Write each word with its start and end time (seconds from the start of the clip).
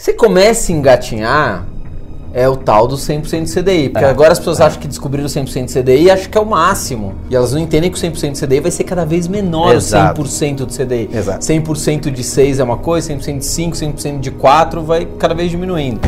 Você 0.00 0.12
começa 0.12 0.70
a 0.70 0.76
engatinhar, 0.76 1.66
é 2.32 2.48
o 2.48 2.54
tal 2.56 2.86
do 2.86 2.94
100% 2.96 3.42
de 3.42 3.52
CDI. 3.52 3.88
Porque 3.88 4.04
É, 4.04 4.08
agora 4.08 4.30
as 4.32 4.38
pessoas 4.38 4.60
acham 4.60 4.80
que 4.80 4.86
descobriram 4.86 5.26
o 5.26 5.28
100% 5.28 5.64
de 5.64 5.72
CDI 5.82 6.04
e 6.04 6.10
acham 6.12 6.30
que 6.30 6.38
é 6.38 6.40
o 6.40 6.46
máximo. 6.46 7.14
E 7.28 7.34
elas 7.34 7.52
não 7.52 7.58
entendem 7.60 7.90
que 7.90 7.98
o 7.98 8.00
100% 8.00 8.30
de 8.32 8.38
CDI 8.46 8.60
vai 8.60 8.70
ser 8.70 8.84
cada 8.84 9.04
vez 9.04 9.26
menor 9.26 9.74
Exato. 9.74 10.22
o 10.22 10.24
100% 10.24 10.66
de 10.66 10.72
CDI. 10.78 11.10
Exato. 11.12 11.44
100% 11.44 12.12
de 12.12 12.22
6 12.22 12.60
é 12.60 12.62
uma 12.62 12.76
coisa, 12.76 13.12
100% 13.12 13.38
de 13.38 13.44
5, 13.44 13.76
100% 13.76 14.20
de 14.20 14.30
4 14.30 14.82
vai 14.84 15.04
cada 15.18 15.34
vez 15.34 15.50
diminuindo. 15.50 16.00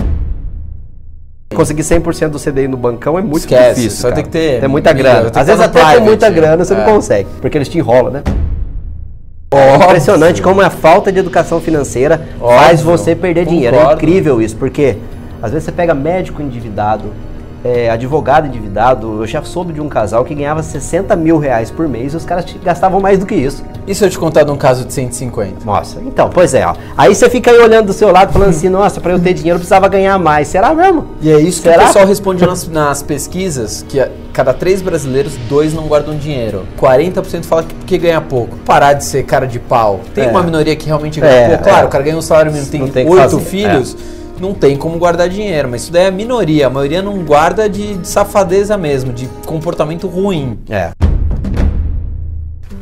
Conseguir 1.53 1.83
100% 1.83 2.29
do 2.29 2.39
CDI 2.39 2.69
no 2.69 2.77
bancão 2.77 3.19
é 3.19 3.23
muito 3.23 3.39
Esquece, 3.39 3.81
difícil. 3.81 4.03
vai 4.05 4.13
cara. 4.13 4.23
ter 4.23 4.29
que 4.29 4.29
ter 4.31 4.61
Tem 4.61 4.69
muita 4.69 4.93
grana. 4.93 5.33
Às 5.35 5.47
vezes 5.49 5.61
até 5.61 5.81
no 5.83 5.99
com 5.99 6.05
muita 6.05 6.27
private. 6.27 6.35
grana 6.35 6.65
você 6.65 6.75
É. 6.75 6.77
não 6.77 6.85
consegue, 6.95 7.29
porque 7.41 7.59
eles 7.59 7.69
te 7.69 7.77
enrolam, 7.79 8.13
né? 8.13 8.23
Óbvio. 9.53 9.85
Impressionante 9.85 10.41
como 10.41 10.61
a 10.61 10.71
falta 10.71 11.11
de 11.11 11.19
educação 11.19 11.61
financeira 11.61 12.29
faz 12.39 12.83
você 12.83 13.17
perder 13.17 13.47
dinheiro. 13.47 13.77
É 13.77 13.93
incrível 13.95 14.41
isso, 14.41 14.57
porque 14.57 14.97
às 15.43 15.51
vezes 15.51 15.65
você 15.65 15.73
pega 15.73 15.93
médico 15.93 16.41
endividado, 16.41 17.13
é, 17.65 17.91
advogado 17.91 18.47
endividado. 18.47 19.21
Eu 19.23 19.27
já 19.27 19.43
soube 19.43 19.73
de 19.73 19.81
um 19.81 19.89
casal 19.89 20.25
que 20.25 20.35
ganhava 20.35 20.63
60 20.63 21.15
mil 21.17 21.39
reais 21.39 21.71
por 21.71 21.89
mês 21.89 22.13
e 22.15 22.17
os 22.17 22.25
caras 22.25 22.45
gastavam 22.65 23.01
mais 23.01 23.19
do 23.19 23.27
que 23.27 23.35
isso. 23.35 23.63
E 23.87 23.95
se 23.95 24.05
eu 24.05 24.11
te 24.11 24.19
contar 24.19 24.45
de 24.45 24.51
um 24.51 24.57
caso 24.57 24.85
de 24.85 24.93
150? 24.93 25.65
Nossa, 25.65 26.01
então, 26.07 26.31
pois 26.31 26.55
é, 26.55 26.67
ó. 26.67 26.75
Aí 26.97 27.15
você 27.15 27.29
fica 27.29 27.51
aí 27.51 27.59
olhando 27.59 27.87
do 27.87 27.93
seu 27.93 28.11
lado 28.13 28.33
falando 28.33 28.51
assim, 28.51 28.69
nossa, 28.69 29.01
pra 29.01 29.13
eu 29.13 29.19
ter 29.19 29.33
dinheiro 29.35 29.57
eu 29.57 29.61
precisava 29.61 29.89
ganhar 29.89 30.19
mais. 30.19 30.49
Será 30.49 30.75
mesmo? 30.75 31.07
E 31.21 31.31
é 31.31 31.41
isso 31.41 31.61
que 31.63 31.69
Será? 31.69 31.85
o 31.85 31.87
pessoal 31.89 32.07
responde 32.07 32.47
nas, 32.47 32.69
nas 32.69 33.03
pesquisas, 33.03 33.85
que 33.89 34.01
a 34.01 34.09
cada 34.33 34.55
três 34.55 34.81
brasileiros, 34.81 35.37
dois 35.49 35.75
não 35.75 35.85
guardam 35.89 36.17
dinheiro. 36.17 36.63
40% 36.81 37.45
fala 37.45 37.65
que 37.65 37.75
porque 37.75 37.99
ganha 37.99 38.21
pouco. 38.21 38.57
Parar 38.59 38.93
de 38.95 39.05
ser 39.05 39.25
cara 39.25 39.47
de 39.47 39.59
pau. 39.59 40.01
Tem 40.15 40.25
É. 40.25 40.29
uma 40.29 40.43
minoria 40.43 40.75
que 40.77 40.87
realmente 40.87 41.21
ganha 41.21 41.33
É, 41.33 41.49
pouco. 41.49 41.65
Claro, 41.65 41.83
é. 41.83 41.87
o 41.87 41.89
cara 41.91 42.05
ganha 42.05 42.17
um 42.17 42.23
salário 42.23 42.53
mínimo, 42.53 42.71
tem 42.71 42.87
tem 42.89 43.05
que 43.07 43.11
oito 43.13 43.23
fazer, 43.23 43.41
filhos, 43.41 43.97
não 44.41 44.55
tem 44.55 44.77
como 44.77 44.99
guardar 44.99 45.29
dinheiro. 45.29 45.69
Mas 45.69 45.83
isso 45.83 45.93
daí 45.93 46.05
é 46.05 46.09
a 46.09 46.11
minoria. 46.11 46.67
A 46.67 46.71
maioria 46.71 47.03
não 47.03 47.19
guarda 47.19 47.69
de, 47.69 47.99
de 47.99 48.09
safadeza 48.09 48.77
mesmo, 48.77 49.13
de 49.13 49.29
comportamento 49.47 50.09
ruim. 50.09 50.59
É. 50.69 50.91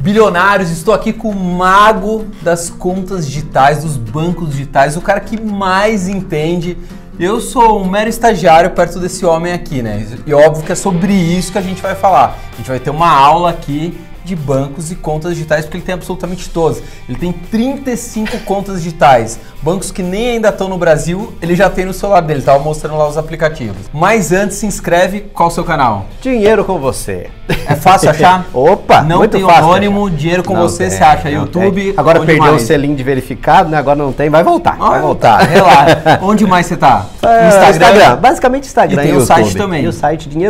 Bilionários, 0.01 0.71
estou 0.71 0.95
aqui 0.95 1.13
com 1.13 1.29
o 1.29 1.35
mago 1.35 2.25
das 2.41 2.71
contas 2.71 3.27
digitais, 3.27 3.83
dos 3.83 3.97
bancos 3.97 4.51
digitais, 4.51 4.97
o 4.97 5.01
cara 5.01 5.21
que 5.21 5.39
mais 5.41 6.09
entende. 6.09 6.79
Eu 7.19 7.41
sou 7.41 7.83
um 7.83 7.89
mero 7.89 8.09
estagiário 8.09 8.71
perto 8.71 9.01
desse 9.01 9.27
homem 9.27 9.53
aqui, 9.53 9.83
né? 9.83 10.07
E 10.25 10.33
óbvio 10.33 10.65
que 10.65 10.71
é 10.71 10.75
sobre 10.77 11.13
isso 11.13 11.51
que 11.51 11.59
a 11.59 11.63
gente 11.63 11.83
vai 11.83 11.97
falar. 11.97 12.39
A 12.53 12.57
gente 12.57 12.69
vai 12.69 12.79
ter 12.79 12.91
uma 12.91 13.11
aula 13.11 13.51
aqui 13.51 13.99
de 14.29 14.37
bancos 14.37 14.93
e 14.93 14.95
contas 14.95 15.35
digitais, 15.35 15.65
porque 15.65 15.79
ele 15.79 15.85
tem 15.85 15.95
absolutamente 15.95 16.49
todas. 16.51 16.83
Ele 17.09 17.19
tem 17.19 17.33
35 17.33 18.39
contas 18.45 18.83
digitais. 18.83 19.41
Bancos 19.63 19.91
que 19.91 20.03
nem 20.03 20.31
ainda 20.31 20.51
estão 20.51 20.69
no 20.69 20.79
Brasil, 20.79 21.33
ele 21.41 21.57
já 21.57 21.71
tem 21.71 21.85
no 21.85 21.95
celular 21.95 22.21
dele, 22.21 22.43
tava 22.43 22.63
mostrando 22.63 22.97
lá 22.97 23.09
os 23.09 23.17
aplicativos. 23.17 23.89
Mas 23.93 24.31
antes, 24.33 24.59
se 24.59 24.67
inscreve, 24.67 25.21
qual 25.33 25.49
o 25.49 25.53
seu 25.53 25.65
canal? 25.65 26.07
Dinheiro 26.21 26.65
com 26.65 26.79
você. 26.79 27.31
É 27.67 27.75
fácil 27.75 28.11
achar? 28.11 28.45
Opa, 28.53 29.03
Não 29.03 29.19
muito 29.19 29.31
tem 29.31 29.51
anônimo, 29.51 30.11
dinheiro 30.11 30.43
com 30.43 30.55
Não 30.55 30.63
você, 30.63 30.89
tem, 30.89 30.99
você 30.99 31.03
acha 31.05 31.31
YouTube. 31.31 31.83
tem. 31.83 31.95
Agora 31.97 32.21
perdeu 32.21 32.45
mais? 32.45 32.63
o 32.63 32.67
selinho 32.67 32.95
de 32.95 33.03
verificado, 33.03 33.71
né? 33.71 33.79
Agora 33.79 33.97
não 33.97 34.13
tem, 34.13 34.29
vai 34.29 34.43
voltar. 34.45 34.77
Ah, 34.79 34.91
vai 34.91 35.01
voltar. 35.01 35.39
relaxa. 35.49 36.19
Onde 36.23 36.47
mais 36.47 36.67
você 36.67 36.77
tá? 36.77 37.07
É, 37.23 37.49
Instagram. 37.49 38.17
Basicamente 38.17 38.65
Instagram 38.67 39.03
E 39.03 39.07
tem 39.07 39.15
e 39.15 39.17
o 39.17 39.21
YouTube. 39.21 39.37
site 39.45 39.57
também. 39.57 39.85
E 39.85 39.89
o 39.89 39.93
site 39.93 40.29
falar. 40.29 40.45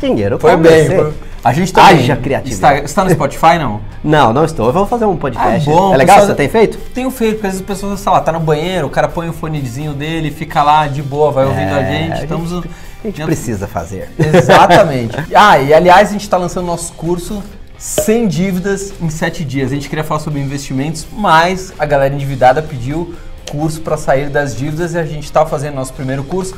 dinheiro 0.00 0.38
Foi 0.38 0.56
bem. 0.56 0.86
foi- 0.86 1.12
A 1.42 1.52
gente 1.54 1.72
também. 1.72 1.94
Haja 2.00 2.16
criatividade. 2.16 2.74
Está, 2.80 2.88
você 2.88 2.94
tá 2.94 3.04
no 3.04 3.10
Spotify, 3.10 3.58
não? 3.58 3.80
Não, 4.04 4.32
não 4.32 4.44
estou. 4.44 4.66
Eu 4.66 4.72
vou 4.72 4.86
fazer 4.86 5.06
um 5.06 5.16
podcast. 5.16 5.68
Ah, 5.68 5.72
bom, 5.72 5.94
é 5.94 5.96
legal? 5.96 6.16
pessoal- 6.16 6.30
Você 6.32 6.36
tem 6.36 6.48
feito? 6.48 6.78
Tenho 6.94 7.10
feito, 7.10 7.34
porque 7.36 7.46
às 7.46 7.52
vezes 7.54 7.66
as 7.66 7.66
pessoas, 7.66 8.00
sei 8.00 8.12
lá, 8.12 8.20
tá 8.20 8.32
no 8.32 8.40
banheiro, 8.40 8.86
o 8.86 8.90
cara 8.90 9.08
põe 9.08 9.28
o 9.28 9.32
fonezinho 9.32 9.92
dele, 9.94 10.30
fica 10.30 10.62
lá 10.62 10.86
de 10.86 11.02
boa, 11.02 11.30
vai 11.30 11.46
ouvindo 11.46 11.74
a 11.74 11.80
É, 11.80 11.92
gente. 11.92 12.12
a 12.12 12.22
Estamos 12.24 12.50
gente- 12.50 12.70
A 13.02 13.06
gente 13.06 13.22
precisa 13.24 13.66
fazer. 13.66 14.10
Exatamente. 14.18 15.16
Ah, 15.34 15.58
e 15.58 15.72
aliás, 15.72 16.08
a 16.08 16.12
gente 16.12 16.22
está 16.22 16.36
lançando 16.36 16.66
nosso 16.66 16.92
curso 16.92 17.42
sem 17.78 18.28
dívidas 18.28 18.92
em 19.00 19.08
7 19.08 19.44
dias. 19.44 19.72
A 19.72 19.74
gente 19.74 19.88
queria 19.88 20.04
falar 20.04 20.20
sobre 20.20 20.40
investimentos, 20.40 21.06
mas 21.12 21.72
a 21.78 21.86
galera 21.86 22.14
endividada 22.14 22.62
pediu 22.62 23.14
curso 23.50 23.80
para 23.80 23.96
sair 23.96 24.28
das 24.28 24.54
dívidas 24.54 24.94
e 24.94 24.98
a 24.98 25.04
gente 25.04 25.24
está 25.24 25.44
fazendo 25.46 25.74
nosso 25.74 25.92
primeiro 25.94 26.22
curso. 26.22 26.54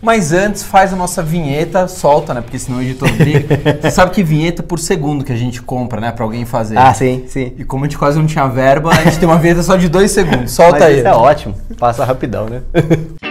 Mas 0.00 0.32
antes, 0.32 0.62
faz 0.62 0.92
a 0.92 0.96
nossa 0.96 1.22
vinheta, 1.22 1.88
solta, 1.88 2.34
né? 2.34 2.42
Porque 2.42 2.58
senão 2.58 2.78
o 2.78 2.82
editor 2.82 3.10
briga. 3.14 3.58
Você 3.80 3.90
sabe 3.90 4.12
que 4.12 4.22
vinheta 4.22 4.62
por 4.62 4.78
segundo 4.78 5.24
que 5.24 5.32
a 5.32 5.36
gente 5.36 5.62
compra, 5.62 6.00
né? 6.00 6.12
Pra 6.12 6.24
alguém 6.24 6.44
fazer. 6.44 6.76
Ah, 6.76 6.92
sim, 6.92 7.24
sim. 7.26 7.54
E 7.58 7.64
como 7.64 7.84
a 7.84 7.88
gente 7.88 7.96
quase 7.96 8.18
não 8.18 8.26
tinha 8.26 8.46
verba, 8.46 8.90
a 8.90 9.02
gente 9.04 9.18
tem 9.18 9.26
uma 9.26 9.38
vinheta 9.38 9.62
só 9.62 9.76
de 9.76 9.88
dois 9.88 10.10
segundos. 10.10 10.52
Solta 10.52 10.80
Mas 10.80 10.82
aí. 10.82 10.98
isso 10.98 11.08
é 11.08 11.14
ótimo. 11.14 11.54
Passa 11.78 12.04
rapidão, 12.04 12.46
né? 12.46 12.60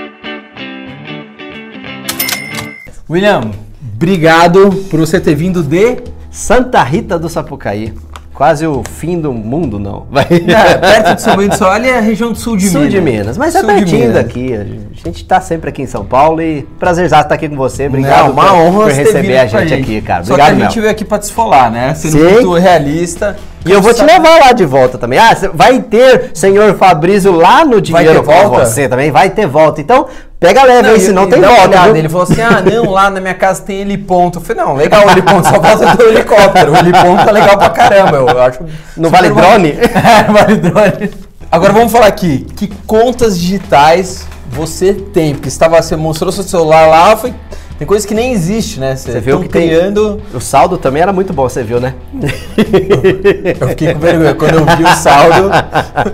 William, 3.08 3.52
obrigado 3.94 4.72
por 4.90 5.00
você 5.00 5.20
ter 5.20 5.36
vindo 5.36 5.62
de 5.62 5.98
Santa 6.32 6.82
Rita 6.82 7.20
do 7.20 7.30
Sapucaí. 7.30 7.94
Quase 8.34 8.66
o 8.66 8.82
fim 8.84 9.22
do 9.22 9.32
mundo, 9.32 9.80
não. 9.80 10.08
Vai. 10.12 10.26
É, 10.26 10.78
perto 10.78 11.16
de 11.16 11.22
São 11.22 11.38
Bento 11.38 11.64
é 11.64 11.98
a 11.98 12.02
região 12.02 12.32
do 12.34 12.38
sul 12.38 12.58
de 12.58 12.68
Sul 12.68 12.82
Minas. 12.82 12.94
de 12.94 13.02
Minas, 13.02 13.38
mas 13.38 13.56
é 13.56 13.60
Sul 13.60 13.68
pertinho 13.70 14.12
daqui. 14.12 14.54
A 14.54 15.08
gente 15.08 15.24
tá 15.24 15.40
sempre 15.40 15.70
aqui 15.70 15.84
em 15.84 15.86
São 15.86 16.04
Paulo 16.04 16.42
e 16.42 16.64
prazerzaço 16.80 17.24
estar 17.24 17.36
aqui 17.36 17.48
com 17.48 17.56
você. 17.56 17.86
Obrigado 17.88 18.26
Não, 18.26 18.32
uma 18.34 18.48
por, 18.48 18.56
honra 18.56 18.80
por 18.86 18.92
receber 18.92 19.38
a 19.38 19.48
pra 19.48 19.66
gente, 19.66 19.74
aqui, 19.76 20.02
cara. 20.02 20.24
Só 20.24 20.34
Obrigado 20.34 20.58
que 20.58 20.64
a 20.64 20.66
gente 20.66 20.80
veio 20.80 20.92
aqui 20.92 21.06
pra 21.06 21.18
desfolar, 21.20 21.72
né? 21.72 21.94
Sendo 21.94 22.12
Sim. 22.14 22.24
muito 22.24 22.54
realista. 22.56 23.38
E 23.66 23.72
eu 23.72 23.82
vou 23.82 23.94
te 23.94 24.04
levar 24.04 24.40
lá 24.40 24.52
de 24.52 24.64
volta 24.64 24.96
também. 24.98 25.18
Ah, 25.18 25.36
vai 25.54 25.82
ter 25.82 26.30
senhor 26.36 26.76
Fabrício 26.76 27.32
lá 27.32 27.66
no 27.66 27.82
Dinheiro 27.82 28.24
com 28.24 28.50
você 28.50 28.88
também. 28.88 29.10
Vai 29.10 29.32
ter 29.32 29.48
volta. 29.48 29.82
Então, 29.82 30.06
pega 30.40 30.64
leve 30.64 30.90
aí, 30.90 31.00
senão 31.00 31.28
tem 31.28 31.42
volta. 31.42 31.90
Ele 31.98 32.08
falou 32.08 32.24
assim: 32.24 32.42
ah, 32.42 32.62
não, 32.62 32.90
lá 32.94 33.10
na 33.10 33.20
minha 33.20 33.34
casa 33.34 33.64
tem 33.64 33.82
heliponto. 33.82 34.38
Eu 34.38 34.44
falei, 34.44 34.64
não, 34.64 34.76
legal 34.76 35.08
o 35.08 35.10
heliponto, 35.10 35.48
só 35.48 35.60
falta 35.60 35.98
ter 35.98 36.04
o 36.04 36.10
helicóptero. 36.10 36.74
O 36.74 36.78
heliponto 36.78 37.28
é 37.28 37.32
legal 37.32 37.58
pra 37.58 37.70
caramba, 37.70 38.18
eu 38.18 38.42
acho. 38.42 38.60
Super 38.94 39.10
vale 39.10 39.30
drone? 39.30 39.76
É, 40.06 40.32
vale 40.32 40.58
drone. 40.58 41.12
Agora 41.52 41.74
vamos 41.74 41.92
falar 41.92 42.08
aqui, 42.08 42.46
que 42.56 42.68
contas 42.86 43.40
digitais 43.40 44.28
você 44.50 44.94
tem? 44.94 45.34
Porque 45.34 45.50
você, 45.50 45.58
tava, 45.58 45.82
você 45.82 45.96
mostrou 45.96 46.32
seu 46.32 46.44
celular 46.44 46.88
lá, 46.88 47.18
foi, 47.18 47.34
tem 47.78 47.86
coisas 47.86 48.06
que 48.06 48.14
nem 48.14 48.32
existe, 48.32 48.80
né? 48.80 48.96
Você 48.96 49.20
viu 49.20 49.42
que 49.42 49.50
tem- 49.50 49.68
criando... 49.68 50.22
O 50.34 50.40
saldo 50.40 50.78
também 50.78 51.02
era 51.02 51.12
muito 51.12 51.34
bom, 51.34 51.44
você 51.48 51.62
viu, 51.62 51.80
né? 51.80 51.94
Eu 53.60 53.68
fiquei 53.70 53.94
com 53.94 54.00
vergonha. 54.00 54.34
Quando 54.34 54.54
eu 54.56 54.66
vi 54.78 54.84
o 54.84 54.96
saldo, 54.96 55.52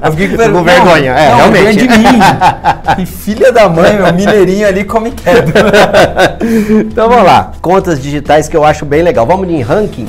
eu 0.04 0.12
fiquei 0.12 0.30
com 0.30 0.38
vergonha. 0.38 0.60
Com 0.60 0.64
vergonha, 0.64 1.12
é, 1.12 1.30
não, 1.30 1.38
realmente. 1.38 1.78
de 1.78 1.88
mim. 1.88 2.20
Que 2.96 3.06
filha 3.06 3.52
da 3.52 3.70
mãe, 3.70 3.96
meu 3.96 4.12
mineirinho 4.14 4.68
ali 4.68 4.84
come 4.84 5.12
quebra. 5.12 6.38
então 6.82 7.08
vamos 7.08 7.26
lá. 7.26 7.52
Contas 7.62 8.02
digitais 8.02 8.48
que 8.50 8.58
eu 8.58 8.64
acho 8.66 8.86
bem 8.86 9.02
legal. 9.02 9.26
Vamos 9.26 9.48
em 9.50 9.62
ranking? 9.62 10.08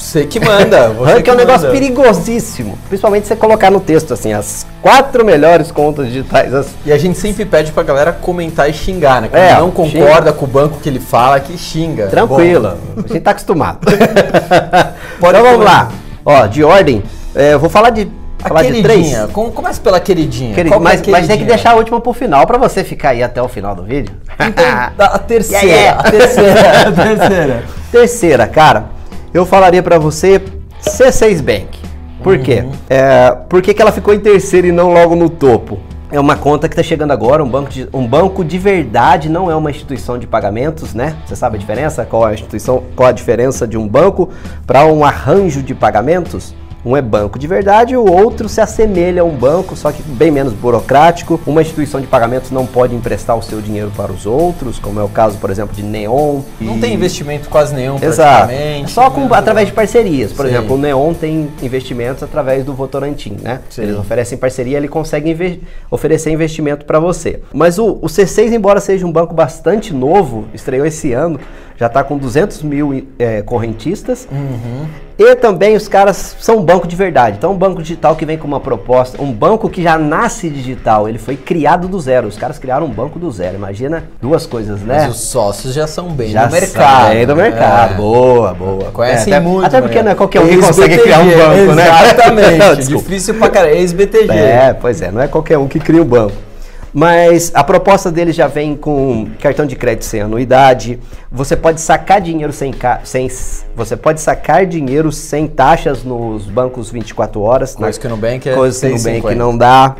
Você 0.00 0.24
que 0.24 0.40
manda. 0.40 0.88
Você 0.96 1.04
ranking 1.10 1.22
que 1.22 1.30
é 1.30 1.32
um 1.32 1.36
negócio 1.36 1.68
manda. 1.68 1.72
perigosíssimo. 1.78 2.78
Principalmente 2.88 3.26
você 3.28 3.36
colocar 3.36 3.70
no 3.70 3.80
texto 3.80 4.12
assim, 4.14 4.32
as 4.32 4.66
quatro 4.82 5.24
melhores 5.24 5.70
contas 5.70 6.06
digitais. 6.06 6.52
as- 6.54 6.68
E 6.86 6.92
a 6.92 6.98
gente 6.98 7.18
sempre 7.18 7.44
pede 7.44 7.70
pra 7.72 7.82
galera 7.82 8.12
comentar 8.12 8.68
e 8.68 8.72
xingar, 8.72 9.20
né? 9.22 9.28
Quando 9.28 9.40
É, 9.42 9.54
não 9.58 9.70
concorda 9.70 10.32
com 10.32 10.44
o 10.44 10.48
banco 10.48 10.78
que 10.80 10.88
ele 10.88 11.00
fala, 11.00 11.38
que 11.38 11.56
xinga. 11.58 12.06
Tranquila. 12.08 12.78
A 12.96 13.00
gente 13.08 13.20
tá 13.20 13.30
acostumado. 13.32 13.78
Pode 15.20 15.38
então 15.38 15.42
vamos 15.50 15.64
lá. 15.64 15.88
Ó, 16.24 16.46
de 16.46 16.64
ordem, 16.64 17.02
é, 17.34 17.52
eu 17.54 17.58
vou 17.58 17.68
falar 17.70 17.90
de, 17.90 18.04
Bom, 18.06 18.12
a 18.44 18.48
falar 18.48 18.62
de 18.62 18.68
três. 18.82 18.86
queridinha. 18.86 19.28
Com- 19.28 19.50
Começa 19.50 19.80
pela 19.80 20.00
queridinha. 20.00 20.54
Querido, 20.54 20.74
Qual 20.74 20.80
que 20.80 20.86
é 20.86 20.90
mas, 20.90 21.00
mas 21.00 21.04
tem 21.06 21.20
que 21.20 21.26
queridinha? 21.28 21.46
deixar 21.56 21.70
a 21.72 21.74
última 21.76 22.00
pro 22.00 22.12
final 22.12 22.46
pra 22.46 22.58
você 22.58 22.82
ficar 22.84 23.10
aí 23.10 23.22
até 23.22 23.40
o 23.42 23.48
final 23.48 23.74
do 23.74 23.84
vídeo. 23.84 24.14
Então, 24.38 24.64
a 25.06 25.18
terceira. 25.18 25.64
Yeah, 25.66 25.80
yeah. 25.82 26.00
A 26.00 26.10
terceira. 26.10 26.88
A 26.88 26.92
terceira. 26.92 27.62
Terceira, 27.92 28.46
cara, 28.46 28.84
eu 29.32 29.46
falaria 29.46 29.82
pra 29.82 29.98
você 29.98 30.42
C6 30.82 31.42
Bank. 31.42 31.78
Por 32.22 32.38
quê? 32.38 32.62
Uhum. 32.62 32.72
É, 32.88 33.30
por 33.48 33.62
que, 33.62 33.72
que 33.72 33.80
ela 33.80 33.92
ficou 33.92 34.12
em 34.12 34.20
terceiro 34.20 34.66
e 34.66 34.72
não 34.72 34.92
logo 34.92 35.16
no 35.16 35.28
topo? 35.28 35.78
É 36.12 36.18
uma 36.18 36.36
conta 36.36 36.68
que 36.68 36.72
está 36.72 36.82
chegando 36.82 37.12
agora, 37.12 37.42
um 37.42 37.48
banco, 37.48 37.70
de, 37.70 37.88
um 37.92 38.04
banco 38.04 38.44
de 38.44 38.58
verdade, 38.58 39.28
não 39.28 39.48
é 39.48 39.54
uma 39.54 39.70
instituição 39.70 40.18
de 40.18 40.26
pagamentos, 40.26 40.92
né? 40.92 41.16
Você 41.24 41.36
sabe 41.36 41.56
a 41.56 41.58
diferença? 41.58 42.04
Qual 42.04 42.26
é 42.26 42.32
a 42.32 42.34
instituição, 42.34 42.82
qual 42.96 43.08
a 43.08 43.12
diferença 43.12 43.66
de 43.66 43.78
um 43.78 43.86
banco 43.86 44.28
para 44.66 44.84
um 44.86 45.04
arranjo 45.04 45.62
de 45.62 45.72
pagamentos? 45.72 46.52
Um 46.84 46.96
é 46.96 47.02
banco 47.02 47.38
de 47.38 47.46
verdade, 47.46 47.94
o 47.96 48.10
outro 48.10 48.48
se 48.48 48.60
assemelha 48.60 49.20
a 49.22 49.24
um 49.24 49.34
banco, 49.36 49.76
só 49.76 49.92
que 49.92 50.02
bem 50.02 50.30
menos 50.30 50.52
burocrático. 50.52 51.38
Uma 51.46 51.60
instituição 51.60 52.00
de 52.00 52.06
pagamentos 52.06 52.50
não 52.50 52.64
pode 52.66 52.94
emprestar 52.94 53.36
o 53.36 53.42
seu 53.42 53.60
dinheiro 53.60 53.92
para 53.94 54.10
os 54.10 54.24
outros, 54.24 54.78
como 54.78 54.98
é 54.98 55.02
o 55.02 55.08
caso, 55.08 55.36
por 55.38 55.50
exemplo, 55.50 55.74
de 55.76 55.82
Neon. 55.82 56.40
Não 56.60 56.76
e- 56.76 56.80
tem 56.80 56.94
investimento 56.94 57.48
quase 57.50 57.74
nenhum, 57.74 57.96
Exato. 58.02 58.50
É 58.52 58.82
só 58.86 59.10
com, 59.10 59.22
né? 59.22 59.28
através 59.32 59.68
de 59.68 59.74
parcerias. 59.74 60.32
Por 60.32 60.46
Sim. 60.46 60.52
exemplo, 60.54 60.74
o 60.76 60.78
Neon 60.78 61.12
tem 61.12 61.50
investimentos 61.62 62.22
através 62.22 62.64
do 62.64 62.72
Votorantim, 62.72 63.36
né? 63.42 63.60
Sim. 63.68 63.82
Eles 63.82 63.96
oferecem 63.98 64.38
parceria, 64.38 64.78
ele 64.78 64.88
consegue 64.88 65.30
inve- 65.30 65.60
oferecer 65.90 66.30
investimento 66.30 66.86
para 66.86 66.98
você. 66.98 67.40
Mas 67.52 67.78
o, 67.78 67.98
o 68.00 68.06
C6, 68.06 68.52
embora 68.54 68.80
seja 68.80 69.06
um 69.06 69.12
banco 69.12 69.34
bastante 69.34 69.92
novo, 69.92 70.46
estreou 70.54 70.86
esse 70.86 71.12
ano, 71.12 71.38
já 71.80 71.86
está 71.86 72.04
com 72.04 72.18
200 72.18 72.62
mil 72.62 73.06
eh, 73.18 73.40
correntistas. 73.40 74.28
Uhum. 74.30 74.86
E 75.18 75.34
também 75.34 75.74
os 75.74 75.88
caras 75.88 76.36
são 76.38 76.58
um 76.58 76.62
banco 76.62 76.86
de 76.86 76.94
verdade. 76.94 77.36
Então, 77.38 77.52
um 77.52 77.56
banco 77.56 77.80
digital 77.82 78.14
que 78.14 78.26
vem 78.26 78.36
com 78.36 78.46
uma 78.46 78.60
proposta, 78.60 79.20
um 79.22 79.32
banco 79.32 79.66
que 79.70 79.82
já 79.82 79.96
nasce 79.96 80.50
digital, 80.50 81.08
ele 81.08 81.16
foi 81.16 81.36
criado 81.36 81.88
do 81.88 81.98
zero. 81.98 82.28
Os 82.28 82.36
caras 82.36 82.58
criaram 82.58 82.84
um 82.84 82.90
banco 82.90 83.18
do 83.18 83.30
zero. 83.30 83.54
Imagina 83.54 84.04
duas 84.20 84.44
coisas, 84.44 84.82
né? 84.82 85.06
Mas 85.06 85.10
os 85.10 85.20
sócios 85.22 85.72
já 85.72 85.86
são 85.86 86.10
bem 86.10 86.28
já 86.28 86.44
do 86.44 86.52
mercado. 86.52 87.08
Bem 87.14 87.26
do 87.26 87.36
mercado. 87.36 87.94
É. 87.94 87.96
Boa, 87.96 88.52
boa. 88.52 88.90
Conhecem 88.92 89.32
É, 89.32 89.36
até, 89.36 89.46
muito. 89.46 89.64
Até 89.64 89.80
porque 89.80 89.96
né? 89.96 90.02
não 90.02 90.10
é 90.10 90.14
qualquer 90.14 90.40
um 90.40 90.48
que 90.48 90.58
consegue 90.58 90.98
criar 90.98 91.20
um 91.20 91.30
banco, 91.30 91.74
né? 91.74 91.84
Exatamente. 91.88 92.84
Difícil 92.92 93.34
pra 93.36 93.48
caralho. 93.48 93.76
Ex-BTG. 93.76 94.30
É, 94.30 94.76
pois 94.78 95.00
é, 95.00 95.10
não 95.10 95.22
é 95.22 95.28
qualquer 95.28 95.56
um 95.56 95.66
que 95.66 95.80
cria 95.80 96.02
o 96.02 96.04
banco. 96.04 96.49
Mas 96.92 97.52
a 97.54 97.62
proposta 97.62 98.10
dele 98.10 98.32
já 98.32 98.48
vem 98.48 98.74
com 98.74 99.28
cartão 99.40 99.64
de 99.64 99.76
crédito 99.76 100.04
sem 100.04 100.20
anuidade. 100.22 100.98
Você 101.30 101.54
pode 101.56 101.80
sacar 101.80 102.20
dinheiro 102.20 102.52
sem, 102.52 102.74
sem 103.04 103.28
você 103.76 103.96
pode 103.96 104.20
sacar 104.20 104.66
dinheiro 104.66 105.12
sem 105.12 105.46
taxas 105.46 106.02
nos 106.02 106.46
bancos 106.46 106.90
24 106.90 107.40
horas. 107.42 107.76
Coisa 107.76 107.98
que 108.00 108.08
no 108.08 108.16
Nubank 108.16 108.48
é 108.48 108.54
coisa 108.54 108.80
que 108.80 108.86
no 108.92 108.98
Nubank 108.98 109.20
6,50. 109.22 109.34
não 109.36 109.56
dá. 109.56 109.94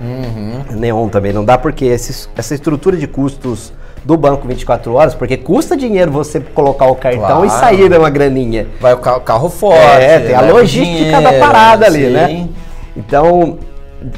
Neon 0.70 1.08
também 1.08 1.32
não 1.32 1.44
dá 1.44 1.56
porque 1.56 1.84
esses- 1.84 2.28
essa 2.36 2.54
estrutura 2.54 2.96
de 2.96 3.06
custos 3.06 3.72
do 4.04 4.16
banco 4.16 4.48
24 4.48 4.92
horas, 4.94 5.14
porque 5.14 5.36
custa 5.36 5.76
dinheiro 5.76 6.10
você 6.10 6.40
colocar 6.40 6.86
o 6.86 6.96
cartão 6.96 7.20
Claro. 7.20 7.44
e 7.44 7.50
sair 7.50 7.92
uma 7.96 8.10
graninha. 8.10 8.66
Vai 8.80 8.94
o 8.94 8.98
ca- 8.98 9.20
carro 9.20 9.48
forte. 9.48 9.78
É, 10.02 10.18
tem 10.18 10.34
a 10.34 10.40
logística 10.40 11.20
da 11.20 11.28
dinheiro, 11.30 11.46
parada 11.46 11.86
ali, 11.86 12.06
sim. 12.06 12.10
né? 12.10 12.48
Então, 12.96 13.58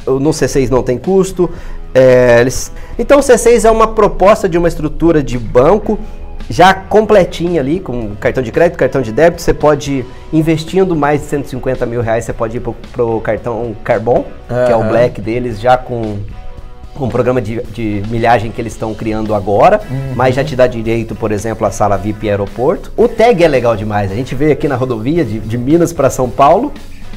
no 0.06 0.30
C6 0.30 0.70
não 0.70 0.82
tem 0.84 0.96
custo. 0.96 1.50
É, 1.94 2.40
eles- 2.40 2.72
Então, 2.98 3.18
o 3.18 3.22
C6 3.22 3.64
é 3.64 3.70
uma 3.70 3.88
proposta 3.88 4.48
de 4.48 4.56
uma 4.58 4.68
estrutura 4.68 5.22
de 5.22 5.38
banco 5.38 5.98
já 6.50 6.74
completinha 6.74 7.60
ali, 7.60 7.80
com 7.80 8.14
cartão 8.16 8.42
de 8.42 8.50
crédito, 8.52 8.76
cartão 8.76 9.00
de 9.00 9.12
débito. 9.12 9.40
Você 9.40 9.54
pode, 9.54 10.04
investindo 10.32 10.94
mais 10.94 11.20
de 11.22 11.26
150 11.28 11.86
mil 11.86 12.00
reais, 12.02 12.24
você 12.24 12.32
pode 12.32 12.56
ir 12.56 12.60
pro, 12.60 12.74
pro 12.92 13.20
cartão 13.20 13.74
Carbon, 13.84 14.24
que 14.66 14.72
é 14.72 14.76
o. 14.76 14.82
Black 14.84 15.20
deles, 15.20 15.60
já 15.60 15.76
com 15.76 16.18
com 16.94 17.06
um 17.06 17.08
programa 17.08 17.40
de, 17.40 17.62
de 17.72 18.02
milhagem 18.10 18.50
que 18.52 18.60
eles 18.60 18.74
estão 18.74 18.92
criando 18.92 19.34
agora, 19.34 19.80
Uhum. 19.90 20.12
mas 20.14 20.34
já 20.34 20.44
te 20.44 20.54
dá 20.54 20.66
direito, 20.66 21.14
por 21.14 21.32
exemplo, 21.32 21.66
a 21.66 21.70
sala 21.70 21.96
VIP 21.96 22.28
aeroporto. 22.28 22.92
O 22.98 23.08
tag 23.08 23.42
é 23.42 23.48
legal 23.48 23.74
demais. 23.74 24.12
A 24.12 24.14
gente 24.14 24.34
veio 24.34 24.52
aqui 24.52 24.68
na 24.68 24.76
rodovia 24.76 25.24
de, 25.24 25.38
de 25.40 25.56
Minas 25.56 25.90
para 25.90 26.10
São 26.10 26.28
Paulo. 26.28 26.70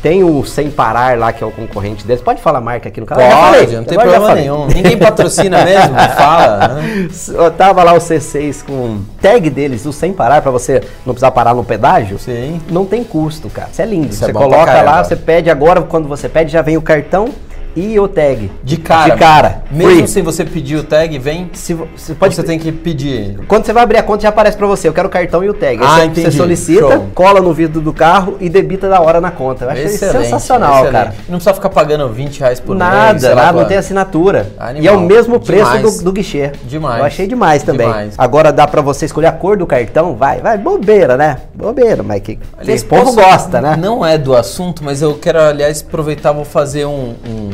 Tem 0.06 0.24
o 0.24 0.46
Sem 0.46 0.70
Parar 0.70 1.18
lá, 1.18 1.34
que 1.34 1.44
é 1.44 1.48
o 1.48 1.50
concorrente 1.50 2.06
deles. 2.06 2.22
Pode 2.22 2.40
falar 2.40 2.60
a 2.60 2.62
marca 2.62 2.90
aqui 2.90 3.02
no 3.02 3.08
canal? 3.08 3.28
Já 3.28 3.36
falei, 3.36 3.60
Pode, 3.62 3.76
não 3.76 3.84
tem 3.86 3.98
problema 3.98 4.36
nenhum. 4.36 4.68
Ninguém 4.68 4.98
patrocina 5.00 5.64
mesmo, 5.66 5.96
fala. 6.16 6.68
Né? 6.68 7.08
Eu 7.34 7.50
tava 7.50 7.82
lá 7.82 7.92
o 7.92 7.98
C6 7.98 8.64
com 8.64 9.00
tag 9.20 9.50
deles, 9.50 9.84
o 9.84 9.92
Sem 9.92 10.14
Parar, 10.14 10.44
para 10.44 10.52
você 10.52 10.84
não 11.04 11.16
precisar 11.16 11.32
parar 11.32 11.56
no 11.56 11.64
pedágio. 11.64 12.20
Sim. 12.20 12.62
Não 12.70 12.86
tem 12.86 13.04
custo, 13.04 13.50
cara. 13.50 13.70
Isso 13.72 13.82
é 13.82 13.86
lindo. 13.88 14.10
Isso 14.10 14.24
é 14.24 14.28
você 14.28 14.32
pra 14.32 14.42
coloca 14.44 14.82
lá, 14.84 15.04
você 15.04 15.16
pede 15.16 15.50
agora, 15.50 15.82
quando 15.82 16.08
você 16.08 16.30
pede, 16.30 16.52
já 16.52 16.62
vem 16.62 16.78
o 16.78 16.84
cartão 16.84 17.30
e 17.76 18.00
o 18.00 18.08
tag. 18.08 18.50
De 18.64 18.78
cara. 18.78 19.14
De 19.14 19.20
cara. 19.20 19.64
Mesmo 19.70 19.98
Free. 19.98 20.08
sem 20.08 20.24
você 20.24 20.46
pedir 20.46 20.78
o 20.78 20.84
tag, 20.84 21.18
vem. 21.20 21.50
Se, 21.54 21.74
você 21.74 22.14
Pode, 22.14 22.36
você 22.36 22.44
tem 22.44 22.58
que 22.58 22.72
pedir. 22.72 23.40
Quando 23.48 23.66
você 23.66 23.74
vai 23.74 23.84
abrir 23.84 23.98
a 23.98 24.04
conta, 24.04 24.24
já 24.24 24.30
aparece 24.30 24.58
pra 24.58 24.68
você. 24.68 24.88
Eu 24.88 24.94
quero 24.94 25.08
o 25.08 25.12
cartão 25.12 25.44
e 25.44 25.50
o 25.50 25.54
tag. 25.54 25.80
Ah, 25.82 25.98
você, 25.98 26.06
entendi. 26.06 26.32
você 26.32 26.38
solicita, 26.38 26.80
Show. 26.88 27.10
cola 27.14 27.42
no 27.42 27.54
vidro 27.54 27.82
do 27.82 27.92
carro 27.92 28.38
e 28.40 28.50
debita 28.50 28.88
da 28.88 29.02
hora 29.02 29.20
na 29.20 29.32
conta. 29.32 29.66
Eu 29.66 29.72
Excelente, 29.72 30.24
sensacional, 30.26 30.76
excelente. 30.76 30.92
cara. 30.92 31.16
Não 31.28 31.38
precisa 31.38 31.54
ficar 31.54 31.70
pagando 31.70 32.08
20 32.10 32.40
reais 32.40 32.60
por 32.60 32.76
mês. 32.76 32.90
Nada, 32.90 33.30
lá 33.30 33.36
nada, 33.36 33.60
não 33.60 33.68
tem 33.68 33.78
assinatura. 33.78 34.52
Animal. 34.58 34.84
E 34.84 34.88
é 34.88 34.92
o 34.92 35.02
mesmo 35.02 35.40
preço 35.40 35.72
Demais. 35.72 35.98
do, 35.98 36.04
do 36.06 36.12
guichê. 36.12 36.52
Demais. 36.64 37.00
Eu 37.00 37.06
achei 37.06 37.28
demais 37.28 37.64
também. 37.64 37.88
Demais. 37.88 38.16
Agora 38.18 38.52
dá 38.52 38.68
pra 38.68 38.82
você 38.82 39.06
escolher 39.06 39.28
a 39.28 39.32
cor 39.32 39.58
do 39.58 39.68
cartão, 39.68 40.16
vai, 40.16 40.40
vai, 40.40 40.58
bobeira, 40.58 41.18
né? 41.18 41.38
Bobeira, 41.54 42.04
mas 42.04 42.22
que 42.22 42.40
Aliás, 42.58 42.82
esse 42.82 42.86
povo 42.86 43.14
gosta, 43.14 43.60
né? 43.60 43.76
Não 43.76 44.06
é 44.06 44.18
do 44.18 44.36
assunto, 44.36 44.84
mas 44.84 45.02
eu 45.02 45.16
quero, 45.16 45.40
aliás, 45.40 45.82
aproveitar 45.82 46.32
vou 46.32 46.46
fazer 46.46 46.86
um, 46.86 47.16
um 47.26 47.50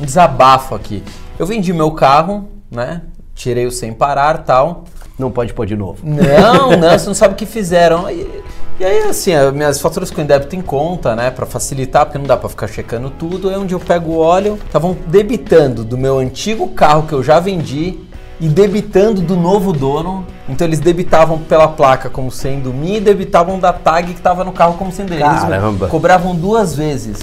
desabafo 0.00 0.74
aqui. 0.74 1.02
Eu 1.38 1.46
vendi 1.46 1.72
meu 1.72 1.90
carro, 1.92 2.48
né? 2.70 3.02
Tirei 3.34 3.66
o 3.66 3.70
sem 3.70 3.92
parar 3.92 4.38
tal. 4.38 4.84
Não 5.18 5.30
pode 5.30 5.52
pôr 5.52 5.66
de 5.66 5.76
novo. 5.76 5.98
Não, 6.02 6.70
não, 6.78 6.98
você 6.98 7.06
não 7.06 7.14
sabe 7.14 7.34
o 7.34 7.36
que 7.36 7.46
fizeram. 7.46 8.10
E, 8.10 8.42
e 8.80 8.84
aí, 8.84 9.04
assim, 9.04 9.32
as 9.32 9.52
minhas 9.52 9.80
faturas 9.80 10.10
com 10.10 10.24
débito 10.24 10.56
em 10.56 10.60
conta, 10.60 11.14
né? 11.14 11.30
Pra 11.30 11.46
facilitar, 11.46 12.06
porque 12.06 12.18
não 12.18 12.26
dá 12.26 12.36
pra 12.36 12.48
ficar 12.48 12.66
checando 12.66 13.10
tudo. 13.10 13.48
Aí 13.48 13.56
onde 13.56 13.74
eu 13.74 13.80
pego 13.80 14.12
o 14.12 14.18
óleo, 14.18 14.58
estavam 14.66 14.96
debitando 15.06 15.84
do 15.84 15.96
meu 15.96 16.18
antigo 16.18 16.68
carro 16.68 17.06
que 17.06 17.12
eu 17.12 17.22
já 17.22 17.38
vendi 17.38 17.98
e 18.40 18.48
debitando 18.48 19.20
do 19.20 19.36
novo 19.36 19.72
dono. 19.72 20.26
Então 20.48 20.66
eles 20.66 20.80
debitavam 20.80 21.38
pela 21.38 21.68
placa 21.68 22.10
como 22.10 22.30
sendo 22.30 22.72
minha 22.72 22.98
e 22.98 23.00
debitavam 23.00 23.58
da 23.58 23.72
tag 23.72 24.12
que 24.12 24.20
tava 24.20 24.42
no 24.42 24.52
carro 24.52 24.74
como 24.74 24.90
sendo 24.90 25.10
deles. 25.10 25.24
Eles 25.24 25.40
Caramba. 25.42 25.86
cobravam 25.86 26.34
duas 26.34 26.74
vezes. 26.74 27.20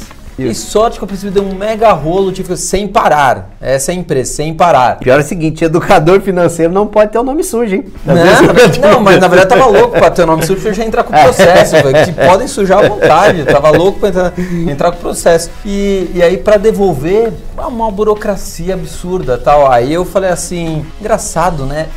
E 0.48 0.52
Isso. 0.52 0.70
sorte 0.72 0.98
que 0.98 1.04
eu 1.04 1.08
percebi, 1.08 1.32
deu 1.32 1.44
um 1.44 1.54
mega 1.56 1.92
rolo, 1.92 2.32
tipo, 2.32 2.56
sem 2.56 2.88
parar. 2.88 3.52
Essa 3.62 3.92
é 3.92 3.96
a 3.96 3.98
empresa, 3.98 4.32
sem 4.34 4.54
parar. 4.54 4.98
Pior 5.00 5.18
é 5.20 5.22
o 5.22 5.26
seguinte, 5.26 5.64
educador 5.64 6.22
financeiro 6.22 6.74
não 6.74 6.88
pode 6.88 7.12
ter 7.12 7.18
o 7.20 7.24
nome 7.24 7.44
sujo, 7.44 7.76
hein? 7.76 7.86
Não, 8.06 8.16
vezes- 8.16 8.78
não, 8.80 9.00
mas 9.00 9.20
na 9.20 9.28
verdade 9.28 9.50
tava 9.50 9.66
louco 9.70 9.92
pra 9.98 10.10
ter 10.10 10.24
o 10.24 10.26
nome 10.26 10.46
sujo, 10.46 10.68
eu 10.68 10.74
já 10.74 10.84
entrar 10.86 11.04
com 11.04 11.14
o 11.16 11.20
processo, 11.22 11.72
velho, 11.76 12.06
que 12.06 12.14
podem 12.14 12.48
sujar 12.48 12.84
à 12.84 12.88
vontade. 12.88 13.44
Tava 13.46 13.70
louco 13.72 14.00
pra 14.00 14.10
entrar, 14.10 14.34
entrar 14.70 14.92
com 14.92 14.98
o 14.98 15.02
processo. 15.02 15.50
E, 15.66 16.10
e 16.16 16.22
aí 16.24 16.38
pra 16.38 16.58
devolver, 16.58 17.32
ah, 17.58 17.68
uma 17.68 17.92
burocracia 17.92 18.74
absurda 18.74 19.38
tal. 19.38 19.72
Aí 19.72 19.94
eu 19.94 20.04
falei 20.06 20.30
assim, 20.30 20.86
engraçado, 21.00 21.66
né? 21.66 21.88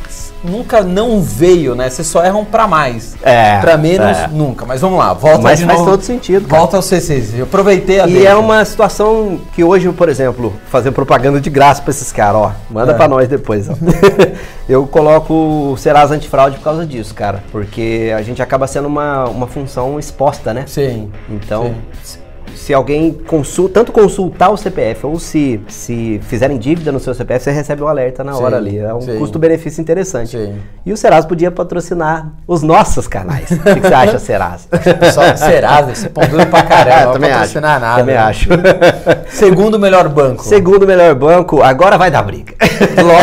Nunca 0.49 0.81
não 0.81 1.21
veio, 1.21 1.75
né? 1.75 1.89
Vocês 1.89 2.07
só 2.07 2.23
erram 2.23 2.45
pra 2.45 2.67
mais. 2.67 3.15
É, 3.23 3.59
Pra 3.59 3.77
menos, 3.77 4.17
é. 4.17 4.27
nunca. 4.27 4.65
Mas 4.65 4.81
vamos 4.81 4.99
lá, 4.99 5.13
volta 5.13 5.41
Mas 5.41 5.59
de 5.59 5.65
faz 5.65 5.79
novo. 5.79 5.91
todo 5.91 6.01
sentido, 6.03 6.47
cara. 6.47 6.59
Volta 6.59 6.77
ao 6.77 6.83
C6. 6.83 7.37
Eu 7.37 7.43
aproveitei 7.45 7.99
a 7.99 8.07
E 8.07 8.25
é 8.25 8.35
uma 8.35 8.63
situação 8.65 9.39
que 9.53 9.63
hoje, 9.63 9.91
por 9.91 10.09
exemplo, 10.09 10.53
fazer 10.69 10.91
propaganda 10.91 11.39
de 11.41 11.49
graça 11.49 11.81
pra 11.81 11.91
esses 11.91 12.11
caras, 12.11 12.41
ó. 12.41 12.51
Manda 12.69 12.91
É. 12.91 12.95
pra 12.95 13.07
nós 13.07 13.27
depois, 13.27 13.69
ó. 13.69 13.73
Eu 14.69 14.85
coloco 14.87 15.33
o 15.33 15.77
Serasa 15.77 16.15
Antifraude 16.15 16.57
por 16.57 16.63
causa 16.63 16.85
disso, 16.85 17.13
cara. 17.13 17.43
Porque 17.51 18.11
a 18.15 18.21
gente 18.21 18.41
acaba 18.41 18.67
sendo 18.67 18.87
uma, 18.87 19.25
uma 19.25 19.47
função 19.47 19.99
exposta, 19.99 20.53
né? 20.53 20.63
Sim. 20.67 21.11
Então, 21.29 21.75
Sim. 22.03 22.19
Se- 22.55 22.73
alguém 22.73 23.11
consulta, 23.13 23.73
tanto 23.75 23.91
consultar 23.91 24.49
o 24.49 24.57
CPF 24.57 25.05
ou 25.05 25.19
se, 25.19 25.59
se 25.67 26.19
fizerem 26.23 26.57
dívida 26.57 26.91
no 26.91 26.99
seu 26.99 27.13
CPF, 27.13 27.43
você 27.43 27.51
recebe 27.51 27.83
um 27.83 27.87
alerta 27.87 28.23
na 28.23 28.33
Sim, 28.33 28.43
hora 28.43 28.57
ali. 28.57 28.77
É 28.77 28.93
um 28.93 29.01
sim. 29.01 29.17
custo-benefício 29.17 29.81
interessante. 29.81 30.31
Sim. 30.37 30.55
E 30.85 30.91
o 30.93 30.97
Serasa 30.97 31.27
podia 31.27 31.51
patrocinar 31.51 32.31
os 32.47 32.61
nossos 32.63 33.07
canais. 33.07 33.49
O 33.51 33.59
que, 33.59 33.75
que 33.75 33.87
você 33.87 33.93
acha, 33.93 34.19
Serasa? 34.19 34.67
Só 35.13 35.35
Serasa, 35.35 35.91
esse 35.91 36.09
pão 36.09 36.27
duro 36.27 36.45
pra 36.47 36.63
caramba. 36.63 36.95
não 37.05 37.05
vai 37.05 37.13
Também 37.13 37.29
acho. 37.31 37.37
patrocinar 37.39 37.79
nada. 37.79 37.99
Também 37.99 38.15
acho. 38.17 38.49
Segundo 39.29 39.79
melhor 39.79 40.07
banco. 40.09 40.43
Segundo 40.43 40.85
melhor 40.87 41.13
banco, 41.15 41.61
agora 41.61 41.97
vai 41.97 42.09
dar 42.11 42.23
briga. 42.23 42.53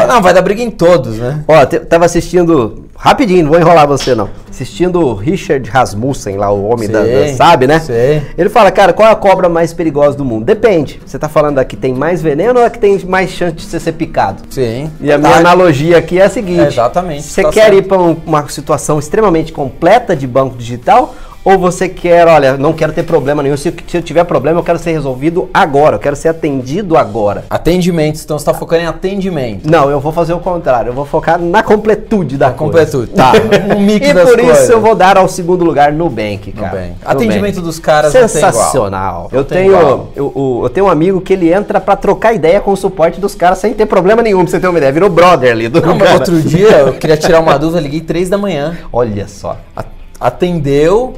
Não, 0.08 0.20
vai 0.22 0.32
dar 0.34 0.42
briga 0.42 0.62
em 0.62 0.70
todos, 0.70 1.18
né? 1.18 1.44
Ó, 1.46 1.64
tava 1.66 2.04
assistindo, 2.04 2.86
rapidinho, 3.02 3.42
não 3.44 3.50
vou 3.50 3.60
enrolar 3.60 3.86
você 3.86 4.14
não. 4.14 4.30
Assistindo 4.48 5.00
o 5.00 5.14
Richard 5.14 5.68
Rasmussen 5.68 6.36
lá, 6.36 6.50
o 6.52 6.68
homem 6.68 6.88
da, 6.88 7.02
da- 7.02 7.28
sabe, 7.34 7.66
né? 7.66 7.80
sei. 7.80 8.22
Ele 8.38 8.48
fala, 8.48 8.70
cara, 8.70 8.92
qual 8.92 9.08
é 9.08 9.12
a 9.12 9.16
cobra 9.16 9.48
mais 9.48 9.72
perigosa 9.72 10.16
do 10.16 10.24
mundo? 10.24 10.44
Depende. 10.44 11.00
Você 11.04 11.18
tá 11.18 11.28
falando 11.28 11.56
da 11.56 11.64
que 11.64 11.74
tem 11.76 11.92
mais 11.94 12.22
veneno 12.22 12.60
ou 12.60 12.64
a 12.66 12.70
que 12.70 12.78
tem 12.78 12.98
mais 13.06 13.30
chance 13.30 13.56
de 13.56 13.62
você 13.62 13.80
ser 13.80 13.92
picado? 13.92 14.42
Sim. 14.50 14.90
E 15.00 15.10
a 15.10 15.18
minha 15.18 15.36
analogia 15.36 15.98
aqui 15.98 16.20
é 16.20 16.24
a 16.24 16.30
seguinte: 16.30 16.60
É, 16.60 16.66
exatamente, 16.68 17.22
Você 17.24 17.42
tá 17.42 17.50
quer 17.50 17.62
certo. 17.72 17.76
ir 17.78 17.82
para 17.82 17.98
uma 17.98 18.48
situação 18.48 18.98
extremamente 18.98 19.52
completa 19.52 20.14
de 20.14 20.26
banco 20.26 20.56
digital? 20.56 21.14
Ou 21.44 21.58
você 21.58 21.88
quer, 21.88 22.28
olha, 22.28 22.56
não 22.56 22.72
quero 22.72 22.92
ter 22.92 23.02
problema 23.02 23.42
nenhum. 23.42 23.56
Se, 23.56 23.74
se 23.88 23.96
eu 23.96 24.02
tiver 24.02 24.22
problema, 24.24 24.60
eu 24.60 24.62
quero 24.62 24.78
ser 24.78 24.92
resolvido 24.92 25.50
agora. 25.52 25.96
Eu 25.96 25.98
quero 25.98 26.14
ser 26.14 26.28
atendido 26.28 26.96
agora. 26.96 27.44
Atendimento, 27.50 28.20
então 28.22 28.38
você 28.38 28.44
tá 28.44 28.54
focando 28.54 28.82
em 28.82 28.86
atendimento. 28.86 29.68
Não, 29.68 29.90
eu 29.90 29.98
vou 29.98 30.12
fazer 30.12 30.32
o 30.34 30.38
contrário. 30.38 30.90
Eu 30.90 30.94
vou 30.94 31.04
focar 31.04 31.40
na 31.40 31.62
completude 31.62 32.36
da 32.36 32.48
Na 32.48 32.54
completude. 32.54 33.10
Tá. 33.12 33.32
Um 33.76 33.80
mix 33.80 34.08
e 34.08 34.12
das 34.14 34.28
por 34.30 34.38
coisas. 34.38 34.62
isso 34.64 34.72
eu 34.72 34.80
vou 34.80 34.94
dar 34.94 35.16
ao 35.16 35.26
segundo 35.28 35.64
lugar 35.64 35.92
Nubank, 35.92 36.52
cara. 36.52 36.66
Nubank. 36.68 36.88
Nubank. 36.90 37.00
Atendimento 37.04 37.60
dos 37.60 37.78
caras. 37.78 38.12
Sensacional. 38.12 39.28
Eu 39.32 39.44
tenho, 39.44 39.72
eu, 39.72 40.10
eu- 40.14 40.60
eu 40.64 40.68
tenho 40.70 40.86
um 40.86 40.88
amigo 40.90 41.20
que 41.20 41.32
ele 41.32 41.52
entra 41.52 41.80
pra 41.80 41.96
trocar 41.96 42.32
ideia 42.34 42.60
com 42.60 42.70
o 42.72 42.76
suporte 42.76 43.20
dos 43.20 43.34
caras 43.34 43.58
sem 43.58 43.74
ter 43.74 43.86
problema 43.86 44.22
nenhum, 44.22 44.42
pra 44.42 44.50
você 44.50 44.60
ter 44.60 44.68
uma 44.68 44.78
ideia. 44.78 44.92
Virou 44.92 45.08
brother 45.10 45.50
ali 45.50 45.68
do 45.68 45.80
Não, 45.80 45.98
outro 46.14 46.40
dia 46.40 46.68
eu 46.78 46.92
queria 46.94 47.16
tirar 47.16 47.40
uma 47.40 47.58
dúvida, 47.58 47.80
liguei 47.80 48.00
três 48.00 48.28
da 48.28 48.38
manhã. 48.38 48.76
Olha 48.92 49.26
só. 49.26 49.56
Atendeu. 50.20 51.14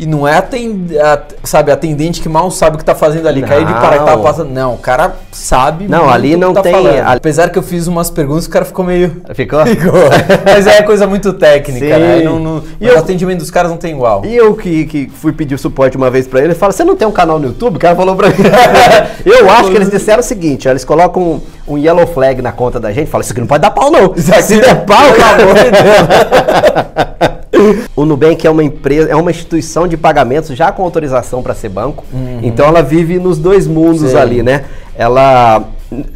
E 0.00 0.06
não 0.06 0.26
é 0.28 0.36
atend... 0.38 0.96
a- 0.96 1.20
sabe, 1.42 1.72
atendente 1.72 2.20
que 2.22 2.28
mal 2.28 2.48
sabe 2.52 2.76
o 2.76 2.78
que 2.78 2.84
tá 2.84 2.94
fazendo 2.94 3.26
ali. 3.26 3.42
Caiu 3.42 3.64
de 3.64 3.72
Não. 3.72 3.80
para 3.80 3.96
e 3.96 3.98
tá 3.98 4.16
passando. 4.16 4.50
Não, 4.50 4.74
o 4.74 4.78
cara 4.78 5.16
sabe. 5.32 5.88
Não, 5.88 6.08
ali 6.08 6.30
que 6.30 6.36
não 6.36 6.54
tá 6.54 6.62
tem- 6.62 6.70
falando. 6.72 7.00
Apesar 7.04 7.50
que 7.50 7.58
eu 7.58 7.62
fiz 7.64 7.88
umas 7.88 8.08
perguntas, 8.08 8.46
o 8.46 8.50
cara 8.50 8.64
ficou 8.64 8.84
meio. 8.84 9.20
Ficou? 9.34 9.66
Ficou. 9.66 9.92
Mas 10.44 10.66
é 10.68 10.82
coisa 10.82 11.04
muito 11.06 11.32
técnica, 11.32 11.84
Sim. 11.96 12.00
né? 12.00 12.20
Não- 12.22 12.38
não- 12.38 12.62
E 12.80 12.86
eu- 12.86 12.94
o 12.94 12.98
atendimento 12.98 13.38
dos 13.40 13.50
caras 13.50 13.70
não 13.72 13.76
tem 13.78 13.92
igual. 13.94 14.24
E 14.24 14.36
eu 14.36 14.54
que, 14.54 14.86
que 14.86 15.08
fui 15.10 15.32
pedir 15.32 15.58
suporte 15.58 15.96
uma 15.96 16.10
vez 16.10 16.28
pra 16.28 16.38
ele, 16.38 16.48
ele 16.48 16.54
fala: 16.54 16.72
Você 16.72 16.84
não 16.84 16.94
tem 16.94 17.06
um 17.08 17.12
canal 17.12 17.40
no 17.40 17.46
YouTube? 17.48 17.76
O 17.76 17.80
cara 17.80 17.96
falou 17.96 18.14
pra 18.14 18.28
mim. 18.28 18.34
eu 19.26 19.50
acho 19.50 19.70
que 19.70 19.76
eles 19.76 19.90
disseram 19.90 20.20
o 20.20 20.22
seguinte: 20.22 20.68
ó, 20.68 20.70
eles 20.70 20.84
colocam 20.84 21.20
um, 21.22 21.40
um 21.74 21.76
yellow 21.78 22.06
flag 22.06 22.40
na 22.40 22.52
conta 22.52 22.78
da 22.78 22.92
gente, 22.92 23.10
fala: 23.10 23.22
Isso 23.22 23.32
aqui 23.32 23.40
não 23.40 23.48
pode 23.48 23.62
dar 23.62 23.70
pau, 23.72 23.90
não. 23.90 24.14
Se 24.16 24.60
der 24.60 24.84
pau, 24.84 25.02
Pelo 25.02 25.16
cara. 25.16 25.42
amor 25.42 25.54
de 25.56 25.62
Deus. 25.72 27.28
O 27.96 28.04
Nubank 28.04 28.46
é 28.46 28.50
uma 28.50 28.62
empresa, 28.62 29.10
é 29.10 29.16
uma 29.16 29.30
instituição 29.30 29.88
de 29.88 29.96
pagamentos 29.96 30.56
já 30.56 30.70
com 30.70 30.82
autorização 30.82 31.42
para 31.42 31.54
ser 31.54 31.68
banco. 31.68 32.04
Uhum. 32.12 32.40
Então 32.42 32.66
ela 32.66 32.82
vive 32.82 33.18
nos 33.18 33.38
dois 33.38 33.66
mundos 33.66 34.10
Sim. 34.10 34.16
ali, 34.16 34.42
né? 34.42 34.64
Ela 34.96 35.68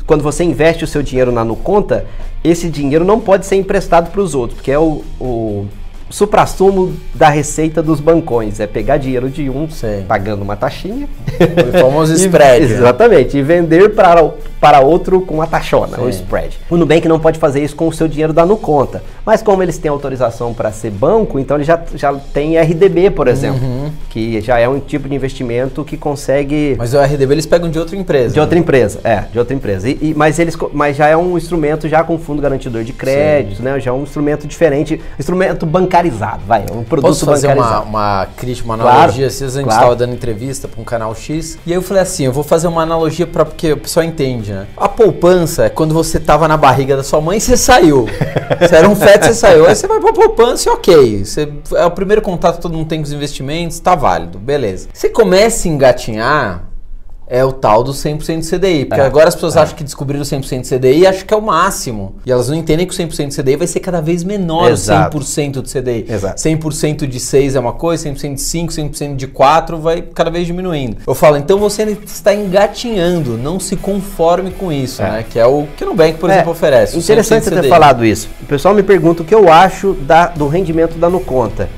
quando 0.07 0.23
você 0.23 0.45
investe 0.45 0.85
o 0.85 0.87
seu 0.87 1.03
dinheiro 1.03 1.33
na 1.33 1.45
Nuconta, 1.45 2.05
esse 2.45 2.69
dinheiro 2.69 3.05
não 3.05 3.19
pode 3.19 3.47
ser 3.47 3.57
emprestado 3.57 4.11
para 4.11 4.21
os 4.21 4.35
outros, 4.35 4.59
porque 4.59 4.71
é 4.71 4.79
o, 4.79 5.03
o 5.19 5.67
suprassumo 6.13 6.93
da 7.15 7.31
receita 7.31 7.83
dos 7.83 7.99
bancões. 7.99 8.61
É 8.61 8.67
pegar 8.67 8.99
dinheiro 8.99 9.31
de 9.31 9.49
um, 9.49 9.69
Sim. 9.69 10.05
pagando 10.07 10.43
uma 10.43 10.55
taxinha. 10.55 11.09
O 11.69 11.79
famoso 11.79 12.13
spread. 12.15 12.67
Né? 12.67 12.75
Exatamente. 12.75 13.39
E 13.39 13.43
vender 13.43 13.95
para, 13.95 14.23
para 14.61 14.81
outro 14.81 15.23
com 15.23 15.35
uma 15.35 15.47
taxona, 15.47 15.97
Sim. 15.97 16.05
o 16.05 16.09
spread. 16.11 16.59
O 16.69 16.77
Nubank 16.77 17.09
não 17.09 17.19
pode 17.19 17.39
fazer 17.39 17.65
isso 17.65 17.75
com 17.75 17.89
o 17.89 17.93
seu 17.93 18.07
dinheiro 18.07 18.33
da 18.33 18.45
Nuconta. 18.45 19.03
Mas 19.25 19.43
como 19.43 19.63
eles 19.63 19.79
têm 19.79 19.91
autorização 19.91 20.53
para 20.53 20.71
ser 20.71 20.91
banco, 20.91 21.39
então 21.39 21.57
eles 21.57 21.67
já, 21.67 21.81
já 21.95 22.13
têm 22.35 22.59
RDB, 22.59 23.11
por 23.11 23.27
exemplo. 23.27 23.65
Uhum. 23.65 23.91
Que 24.11 24.41
já 24.43 24.59
é 24.59 24.69
um 24.69 24.81
tipo 24.81 25.09
de 25.09 25.15
investimento 25.15 25.83
que 25.85 25.97
consegue... 25.97 26.75
Mas 26.77 26.93
o 26.93 27.01
RDB 27.01 27.33
eles 27.33 27.47
pegam 27.47 27.71
de 27.71 27.79
outra 27.79 27.97
empresa. 27.97 28.35
De 28.35 28.41
outra 28.41 28.55
né? 28.55 28.61
empresa, 28.61 29.01
é. 29.03 29.25
De 29.33 29.39
outra 29.39 29.55
empresa. 29.55 29.89
E, 29.89 29.99
e, 30.03 30.15
mas, 30.15 30.39
eles, 30.39 30.57
mas 30.75 30.97
já 30.97 31.09
é 31.09 31.17
um 31.17 31.39
instrumento 31.39 31.89
já 31.89 32.05
com 32.05 32.19
fundo 32.19 32.43
garantidor 32.43 32.85
de 32.85 32.93
crédito, 32.93 33.63
né? 33.63 33.81
Já 33.81 33.91
é 33.91 33.95
um 33.95 34.03
instrumento 34.03 34.47
diferente. 34.47 35.01
Instrumento 35.19 35.65
bancário 35.65 36.02
bancarizado, 36.03 36.43
vai, 36.47 36.63
um 36.73 36.83
produto 36.83 37.09
Posso 37.09 37.25
fazer 37.25 37.49
bancarizado. 37.49 37.87
Uma, 37.87 38.19
uma 38.19 38.27
crítica, 38.37 38.65
uma 38.67 38.75
analogia? 38.75 38.99
Claro, 38.99 39.27
Às 39.27 39.43
a 39.43 39.47
gente 39.47 39.65
claro. 39.65 39.81
estava 39.81 39.97
dando 39.97 40.15
entrevista 40.15 40.69
para 40.69 40.81
um 40.81 40.85
canal 40.85 41.15
X, 41.15 41.59
e 41.67 41.71
aí 41.71 41.77
eu 41.77 41.83
falei 41.83 42.03
assim, 42.03 42.25
eu 42.25 42.33
vou 42.33 42.45
fazer 42.45 42.67
uma 42.67 42.83
analogia 42.83 43.27
para 43.27 43.45
porque 43.45 43.73
o 43.73 43.77
pessoal 43.77 44.05
entende, 44.05 44.53
né? 44.53 44.67
A 44.77 44.89
poupança 44.89 45.65
é 45.65 45.69
quando 45.69 45.95
você 45.95 46.19
tava 46.19 46.49
na 46.49 46.57
barriga 46.57 46.97
da 46.97 47.03
sua 47.03 47.21
mãe 47.21 47.39
e 47.39 47.41
você 47.41 47.57
saiu. 47.57 48.07
você 48.59 48.75
era 48.75 48.89
um 48.89 48.97
feto, 48.97 49.27
você 49.27 49.35
saiu. 49.35 49.67
Aí 49.67 49.75
você 49.75 49.87
vai 49.87 50.01
pra 50.01 50.13
poupança 50.13 50.69
e 50.69 50.73
ok. 50.73 51.25
Você, 51.25 51.49
é 51.75 51.85
o 51.85 51.91
primeiro 51.91 52.23
contato 52.23 52.57
que 52.57 52.63
todo 52.63 52.77
mundo 52.77 52.89
tem 52.89 52.99
com 52.99 53.05
os 53.05 53.13
investimentos, 53.13 53.79
tá 53.81 53.95
válido, 53.95 54.39
beleza. 54.39 54.89
Você 54.93 55.09
começa 55.09 55.69
a 55.69 55.71
engatinhar, 55.71 56.72
é 57.27 57.45
o 57.45 57.53
tal 57.53 57.83
do 57.83 57.93
100% 57.93 58.41
de 58.41 58.51
CDI. 58.51 58.85
Porque 58.85 59.01
é, 59.01 59.05
agora 59.05 59.29
as 59.29 59.35
pessoas 59.35 59.57
é. 59.57 59.61
acham 59.61 59.77
que 59.77 59.85
descobriram 59.85 60.23
o 60.23 60.25
100% 60.25 60.61
de 60.61 60.77
CDI 60.77 60.99
e 61.01 61.07
acham 61.07 61.27
que 61.27 61.33
é 61.33 61.37
o 61.37 61.43
máximo. 61.43 62.17
E 62.27 62.33
elas 62.33 62.49
não 62.49 62.57
entendem 62.57 62.87
que 62.87 62.93
o 62.93 62.97
100% 62.97 63.29
de 63.29 63.43
CDI 63.43 63.57
vai 63.57 63.67
ser 63.67 63.81
cada 63.81 64.01
vez 64.01 64.23
menor 64.23 64.71
Exato. 64.71 65.19
100% 65.19 65.63
de 65.63 65.73
CDI. 65.73 66.07
Exato. 66.09 66.41
100% 66.41 67.07
de 67.07 67.21
6 67.21 67.57
é 67.57 67.61
uma 67.61 67.73
coisa, 67.73 68.09
100% 68.09 68.35
de 68.35 68.41
5, 68.41 68.73
100% 68.73 69.17
de 69.17 69.27
4 69.27 69.79
vai 69.79 70.03
cada 70.03 70.31
vez 70.31 70.47
diminuindo. 70.47 70.99
Eu 71.07 71.15
falo, 71.15 71.37
então 71.37 71.59
você 71.59 71.83
está 72.05 72.35
engatinhando, 72.35 73.39
não 73.39 73.59
se 73.59 73.77
conforme 73.77 74.51
com 74.51 74.73
isso, 74.73 75.03
é. 75.03 75.11
né? 75.11 75.25
Que 75.29 75.39
é 75.39 75.47
o 75.47 75.67
que 75.77 75.85
o 75.85 75.89
Nubank, 75.89 76.19
por 76.19 76.29
é. 76.29 76.35
exemplo, 76.35 76.53
oferece. 76.53 76.99
Interessante 76.99 77.45
você 77.45 77.51
ter 77.51 77.69
falado 77.69 78.05
isso. 78.05 78.29
O 78.43 78.47
pessoal 78.47 78.75
me 78.75 78.83
pergunta 78.83 79.23
o 79.23 79.25
que 79.25 79.35
eu 79.35 79.51
acho 79.51 79.95
da, 79.95 80.27
do 80.27 80.49
rendimento 80.49 80.99
da 80.99 81.09
Nuconta. 81.09 81.69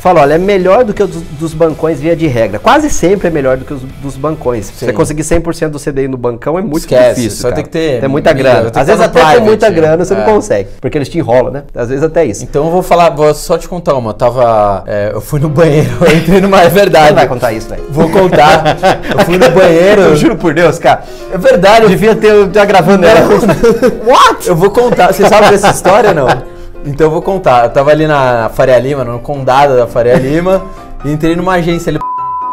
Eu 0.00 0.02
falo, 0.02 0.18
olha, 0.20 0.32
é 0.32 0.38
melhor 0.38 0.82
do 0.82 0.94
que 0.94 1.02
os 1.02 1.10
dos 1.10 1.52
bancões 1.52 2.00
via 2.00 2.16
de 2.16 2.26
regra. 2.26 2.58
Quase 2.58 2.88
sempre 2.88 3.28
é 3.28 3.30
melhor 3.30 3.58
do 3.58 3.66
que 3.66 3.74
os 3.74 3.82
dos 3.82 4.16
bancões. 4.16 4.64
Sim. 4.64 4.86
Você 4.86 4.94
conseguir 4.94 5.22
100% 5.22 5.68
do 5.68 5.78
CDI 5.78 6.08
no 6.08 6.16
bancão 6.16 6.58
é 6.58 6.62
muito 6.62 6.78
Esquece, 6.78 7.20
difícil. 7.20 7.42
Só 7.42 7.48
cara. 7.48 7.56
tem 7.56 7.64
que 7.64 7.70
ter. 7.70 8.00
Tem 8.00 8.08
muita 8.08 8.32
grana. 8.32 8.72
Às 8.74 8.86
vezes 8.86 9.02
até 9.02 9.36
com 9.36 9.44
muita 9.44 9.68
grana 9.68 10.02
você 10.02 10.14
é. 10.14 10.16
não 10.16 10.24
consegue. 10.24 10.70
Porque 10.80 10.96
eles 10.96 11.06
te 11.06 11.18
enrolam, 11.18 11.52
né? 11.52 11.64
Às 11.74 11.90
vezes 11.90 12.02
até 12.02 12.24
isso. 12.24 12.42
Então 12.42 12.64
eu 12.64 12.70
vou 12.70 12.82
falar, 12.82 13.10
vou 13.10 13.34
só 13.34 13.58
te 13.58 13.68
contar 13.68 13.94
uma. 13.94 14.08
Eu 14.08 14.14
tava. 14.14 14.84
É, 14.86 15.10
eu 15.12 15.20
fui 15.20 15.38
no 15.38 15.50
banheiro, 15.50 15.90
eu 16.00 16.16
entrei 16.16 16.40
numa. 16.40 16.62
É 16.62 16.70
verdade. 16.70 17.08
Você 17.08 17.14
vai 17.14 17.28
contar 17.28 17.52
isso, 17.52 17.68
velho. 17.68 17.84
Vou 17.90 18.08
contar. 18.08 18.78
Eu 19.10 19.24
fui 19.26 19.36
no 19.36 19.50
banheiro. 19.50 20.00
eu 20.00 20.16
juro 20.16 20.36
por 20.36 20.54
Deus, 20.54 20.78
cara. 20.78 21.04
É 21.30 21.36
verdade. 21.36 21.82
Eu 21.82 21.90
devia 21.90 22.16
ter 22.16 22.50
já 22.54 22.64
gravando 22.64 23.04
ela. 23.04 23.28
What? 24.06 24.48
Eu 24.48 24.56
vou 24.56 24.70
contar. 24.70 25.12
Você 25.12 25.28
sabe 25.28 25.50
dessa 25.50 25.68
história 25.68 26.08
ou 26.08 26.14
não? 26.14 26.49
Então 26.84 27.06
eu 27.06 27.10
vou 27.10 27.22
contar. 27.22 27.64
Eu 27.64 27.70
tava 27.70 27.90
ali 27.90 28.06
na 28.06 28.50
Faria 28.50 28.78
Lima, 28.78 29.04
no 29.04 29.18
condado 29.18 29.76
da 29.76 29.86
Faria 29.86 30.14
Lima, 30.14 30.62
e 31.04 31.10
entrei 31.10 31.36
numa 31.36 31.54
agência 31.54 31.90
ali 31.90 31.98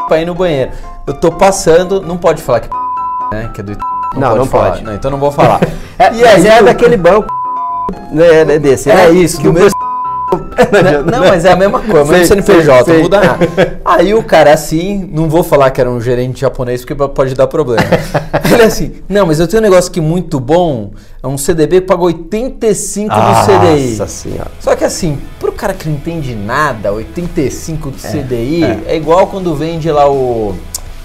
pra 0.07 0.21
ir 0.21 0.25
no 0.25 0.35
banheiro. 0.35 0.71
Eu 1.05 1.13
tô 1.13 1.31
passando, 1.31 2.01
não 2.01 2.17
pode 2.17 2.41
falar 2.41 2.61
que 2.61 2.69
né? 3.31 3.49
Que 3.53 3.61
é 3.61 3.63
do 3.63 3.77
Não, 4.15 4.35
não 4.35 4.47
pode. 4.47 4.63
Não, 4.67 4.71
pode. 4.71 4.83
não 4.83 4.93
então 4.93 5.11
não 5.11 5.17
vou 5.17 5.31
falar. 5.31 5.59
é, 5.97 6.13
e 6.13 6.25
aí, 6.25 6.47
é 6.47 6.63
daquele 6.63 6.97
banco 6.97 7.27
né, 8.11 8.45
né 8.45 8.59
desse, 8.59 8.89
é, 8.89 8.95
né? 8.95 9.11
isso, 9.11 9.39
que 9.39 9.47
o 9.47 9.53
meu 9.53 9.69
não, 11.09 11.19
mas 11.19 11.45
é 11.45 11.51
a 11.51 11.55
mesma 11.55 11.79
coisa, 11.79 12.03
o 12.03 12.07
mesmo 12.07 12.27
CNPJ, 12.27 12.83
sei, 12.83 12.93
não 12.95 13.03
muda 13.03 13.19
nada. 13.21 13.79
Aí 13.85 14.13
o 14.13 14.21
cara 14.21 14.53
assim, 14.53 15.09
não 15.11 15.29
vou 15.29 15.41
falar 15.41 15.71
que 15.71 15.79
era 15.79 15.89
um 15.89 16.01
gerente 16.01 16.41
japonês 16.41 16.83
porque 16.83 16.95
pode 17.09 17.33
dar 17.33 17.47
problema. 17.47 17.83
Ele 18.51 18.63
assim, 18.63 18.93
não, 19.07 19.25
mas 19.25 19.39
eu 19.39 19.47
tenho 19.47 19.61
um 19.61 19.63
negócio 19.63 19.89
aqui 19.89 20.01
muito 20.01 20.39
bom, 20.39 20.91
é 21.23 21.27
um 21.27 21.37
CDB 21.37 21.81
que 21.81 21.87
paga 21.87 22.03
85 22.03 23.07
Nossa 23.07 23.51
do 23.51 23.59
CDI. 23.59 23.89
Nossa 23.91 24.07
senhora. 24.07 24.51
Só 24.59 24.75
que 24.75 24.83
assim, 24.83 25.17
pro 25.39 25.51
cara 25.53 25.73
que 25.73 25.87
não 25.87 25.95
entende 25.95 26.35
nada, 26.35 26.91
85 26.91 27.91
do 27.91 27.97
é, 28.03 28.09
CDI 28.09 28.63
é. 28.63 28.83
é 28.87 28.97
igual 28.97 29.27
quando 29.27 29.55
vende 29.55 29.89
lá 29.89 30.09
o 30.09 30.53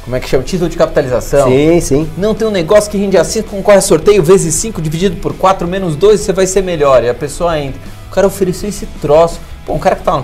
como 0.04 0.16
é 0.16 0.20
que 0.20 0.28
chama? 0.28 0.42
Título 0.42 0.68
de 0.68 0.76
capitalização. 0.76 1.48
Sim, 1.48 1.80
sim. 1.80 2.10
Não 2.18 2.34
tem 2.34 2.48
um 2.48 2.50
negócio 2.50 2.90
que 2.90 2.98
rende 2.98 3.16
assim, 3.16 3.40
concorre 3.40 3.78
a 3.78 3.80
sorteio 3.80 4.20
vezes 4.20 4.52
5 4.56 4.82
dividido 4.82 5.16
por 5.16 5.32
4 5.32 5.68
menos 5.68 5.94
2, 5.94 6.20
você 6.20 6.32
vai 6.32 6.44
ser 6.44 6.60
melhor. 6.60 7.04
E 7.04 7.08
a 7.08 7.14
pessoa 7.14 7.56
entra. 7.56 7.80
O 8.12 8.14
cara 8.14 8.26
ofereceu 8.26 8.68
esse 8.68 8.84
troço. 9.00 9.40
Pô, 9.64 9.72
um 9.72 9.78
cara 9.78 9.96
que 9.96 10.02
tá 10.02 10.18
no 10.18 10.22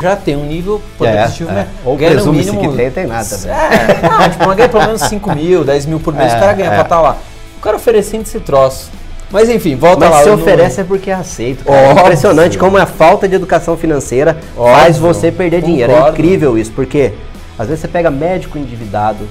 já 0.00 0.16
tem 0.16 0.34
um 0.34 0.46
nível 0.46 0.80
positivo, 0.96 1.50
é, 1.50 1.52
né? 1.52 1.68
É. 1.68 1.88
Ou 1.88 1.94
ganha 1.94 2.14
no 2.14 2.32
mínimo, 2.32 2.58
que 2.58 2.74
tem, 2.74 2.90
tem 2.90 3.06
nada. 3.06 3.36
Né? 3.36 3.50
É, 3.50 4.06
ah, 4.06 4.30
tipo, 4.30 4.54
ganha 4.54 4.68
pelo 4.68 4.86
menos 4.86 5.02
5 5.02 5.34
mil, 5.34 5.62
10 5.62 5.86
mil 5.86 6.00
por 6.00 6.14
mês, 6.14 6.32
é, 6.32 6.36
o 6.38 6.40
cara 6.40 6.52
ganha 6.54 6.70
é. 6.70 6.72
pra 6.72 6.82
estar 6.82 6.96
tá 6.96 7.02
lá. 7.02 7.16
O 7.58 7.60
cara 7.60 7.76
oferecendo 7.76 8.22
esse 8.22 8.40
troço. 8.40 8.90
Mas 9.30 9.50
enfim, 9.50 9.76
volta 9.76 10.00
Mas 10.00 10.10
lá. 10.10 10.16
Mas 10.16 10.24
se 10.24 10.30
oferece 10.30 10.80
é 10.80 10.84
porque 10.84 11.10
é 11.10 11.14
aceito. 11.14 11.70
É 11.70 11.92
impressionante 11.92 12.56
como 12.56 12.78
a 12.78 12.86
falta 12.86 13.28
de 13.28 13.34
educação 13.34 13.76
financeira 13.76 14.38
Óbvio. 14.56 14.74
faz 14.74 14.96
você 14.96 15.30
perder 15.30 15.60
Concordo. 15.60 15.66
dinheiro. 15.66 15.92
É 15.92 16.10
incrível 16.10 16.56
isso, 16.56 16.72
porque 16.72 17.12
às 17.58 17.68
vezes 17.68 17.82
você 17.82 17.88
pega 17.88 18.10
médico 18.10 18.56
endividado, 18.56 19.28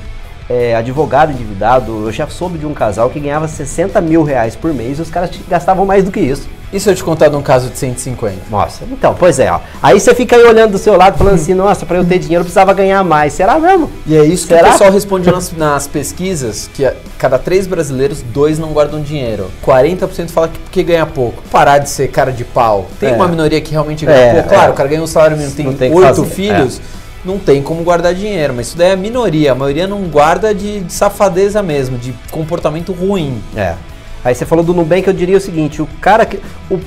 é, 0.51 0.75
advogado 0.75 1.31
endividado. 1.31 2.05
Eu 2.05 2.11
já 2.11 2.27
soube 2.27 2.57
de 2.57 2.65
um 2.65 2.73
casal 2.73 3.09
que 3.09 3.19
ganhava 3.19 3.47
60 3.47 4.01
mil 4.01 4.23
reais 4.23 4.55
por 4.55 4.73
mês 4.73 4.99
e 4.99 5.01
os 5.01 5.09
caras 5.09 5.31
gastavam 5.47 5.85
mais 5.85 6.03
do 6.03 6.11
que 6.11 6.19
isso. 6.19 6.47
E 6.73 6.79
se 6.79 6.89
eu 6.89 6.95
te 6.95 7.03
contar 7.03 7.27
de 7.27 7.35
um 7.35 7.41
caso 7.41 7.69
de 7.69 7.77
150? 7.77 8.43
Nossa, 8.49 8.85
então, 8.89 9.13
pois 9.13 9.39
é, 9.39 9.51
ó. 9.51 9.59
Aí 9.83 9.99
você 9.99 10.15
fica 10.15 10.37
aí 10.37 10.43
olhando 10.43 10.71
do 10.71 10.77
seu 10.77 10.95
lado 10.95 11.17
falando 11.17 11.35
assim, 11.35 11.53
nossa, 11.53 11.85
para 11.85 11.97
eu 11.97 12.05
ter 12.05 12.17
dinheiro 12.17 12.41
eu 12.41 12.45
precisava 12.45 12.73
ganhar 12.73 13.03
mais. 13.03 13.33
Será 13.33 13.59
mesmo? 13.59 13.91
E 14.07 14.15
é 14.15 14.23
isso 14.23 14.47
Será? 14.47 14.61
que 14.61 14.67
o 14.67 14.71
pessoal 14.71 14.91
responde 14.91 15.29
nas, 15.29 15.51
nas 15.51 15.85
pesquisas, 15.87 16.69
que 16.73 16.85
a, 16.85 16.93
cada 17.17 17.37
três 17.37 17.67
brasileiros, 17.67 18.21
dois 18.21 18.57
não 18.57 18.71
guardam 18.71 19.01
dinheiro. 19.01 19.51
40% 19.65 20.29
fala 20.29 20.47
que 20.47 20.59
porque 20.59 20.81
ganha 20.81 21.05
pouco. 21.05 21.43
Parar 21.51 21.77
de 21.77 21.89
ser 21.89 22.07
cara 22.07 22.31
de 22.31 22.45
pau. 22.45 22.87
Tem 23.01 23.09
é. 23.09 23.13
uma 23.13 23.27
minoria 23.27 23.59
que 23.59 23.71
realmente 23.71 24.05
ganha 24.05 24.17
é, 24.17 24.33
pouco. 24.35 24.49
Claro, 24.49 24.69
é. 24.69 24.71
o 24.71 24.75
cara 24.75 24.87
ganha 24.87 25.03
um 25.03 25.07
salário 25.07 25.35
mínimo, 25.35 25.73
tem 25.73 25.93
oito 25.93 26.23
filhos 26.23 26.79
é 26.97 27.00
não 27.23 27.37
tem 27.37 27.61
como 27.61 27.83
guardar 27.83 28.13
dinheiro, 28.13 28.53
mas 28.53 28.67
isso 28.67 28.77
daí 28.77 28.89
é 28.89 28.93
a 28.93 28.97
minoria. 28.97 29.51
A 29.51 29.55
maioria 29.55 29.87
não 29.87 30.01
guarda 30.03 30.53
de, 30.53 30.81
de 30.81 30.93
safadeza 30.93 31.61
mesmo, 31.61 31.97
de 31.97 32.13
comportamento 32.31 32.91
ruim. 32.91 33.41
É. 33.55 33.75
Aí 34.23 34.35
você 34.35 34.45
falou 34.45 34.63
do 34.63 34.73
Nubank, 34.73 35.07
eu 35.07 35.13
diria 35.13 35.37
o 35.37 35.41
seguinte, 35.41 35.81
o 35.81 35.87
cara 35.99 36.25
que. 36.25 36.39
O, 36.69 36.79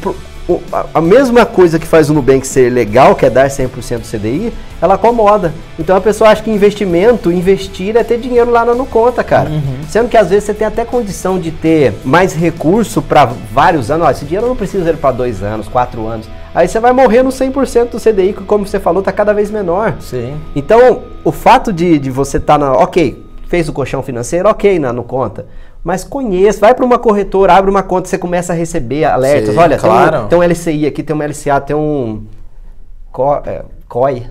a 0.93 1.01
mesma 1.01 1.47
coisa 1.47 1.79
que 1.79 1.87
faz 1.87 2.11
o 2.11 2.15
Nubank 2.15 2.47
ser 2.47 2.71
legal, 2.71 3.15
que 3.15 3.25
é 3.25 3.31
dar 3.31 3.49
100% 3.49 4.01
do 4.01 4.07
CDI, 4.07 4.53
ela 4.81 4.95
acomoda. 4.95 5.55
Então 5.79 5.97
a 5.97 6.01
pessoa 6.01 6.31
acha 6.31 6.43
que 6.43 6.51
investimento, 6.51 7.33
investir 7.33 7.97
é 7.97 8.05
ter 8.05 8.19
dinheiro 8.19 8.51
lá 8.51 8.65
na 8.65 8.75
no 8.75 8.85
conta, 8.85 9.25
cara. 9.25 9.49
Uhum. 9.49 9.79
Sendo 9.89 10.09
que 10.09 10.17
às 10.17 10.29
vezes 10.29 10.45
você 10.45 10.55
tem 10.55 10.67
até 10.67 10.85
condição 10.85 11.39
de 11.39 11.51
ter 11.51 11.95
mais 12.05 12.35
recurso 12.35 13.01
para 13.01 13.25
vários 13.53 13.91
anos. 13.91 14.07
Ó, 14.07 14.11
esse 14.11 14.27
dinheiro 14.27 14.47
não 14.47 14.57
precisa 14.57 14.85
ser 14.85 14.97
para 14.99 15.13
dois 15.13 15.43
anos, 15.43 15.67
quatro 15.67 16.07
anos. 16.07 16.29
Aí 16.55 16.69
você 16.69 16.79
vai 16.79 16.93
morrer 16.93 17.23
no 17.23 17.31
100% 17.31 17.91
do 17.91 17.99
CDI, 17.99 18.35
que 18.35 18.45
como 18.45 18.67
você 18.67 18.79
falou, 18.79 19.01
está 19.01 19.11
cada 19.11 19.33
vez 19.33 19.51
menor. 19.51 19.97
Sim. 19.99 20.37
Então, 20.55 21.03
o 21.25 21.33
fato 21.33 21.73
de, 21.73 21.99
de 21.99 22.11
você 22.11 22.37
estar 22.37 22.59
tá 22.59 22.67
na. 22.67 22.73
Ok, 22.75 23.25
fez 23.49 23.69
o 23.69 23.73
colchão 23.73 24.03
financeiro, 24.03 24.49
ok, 24.49 24.79
na, 24.79 24.93
no 24.93 25.03
conta. 25.03 25.47
Mas 25.85 26.03
conheça, 26.03 26.61
vai 26.61 26.75
para 26.75 26.85
uma 26.85 26.99
corretora, 26.99 27.53
abre 27.53 27.71
uma 27.71 27.83
conta, 27.83 28.09
você 28.09 28.17
começa 28.17 28.55
a 28.55 28.57
receber 28.57 29.05
alertas. 29.05 29.55
Sim, 29.55 29.61
Olha, 29.61 29.77
claro. 29.77 30.11
tem, 30.11 30.21
um, 30.21 30.29
tem 30.29 30.39
um 30.39 30.43
LCI 30.43 30.87
aqui, 30.87 31.03
tem 31.03 31.15
um 31.15 31.23
LCA, 31.23 31.61
tem 31.61 31.77
um 31.77 32.25
co, 33.13 33.35
é, 33.45 33.63
COI. 33.87 34.27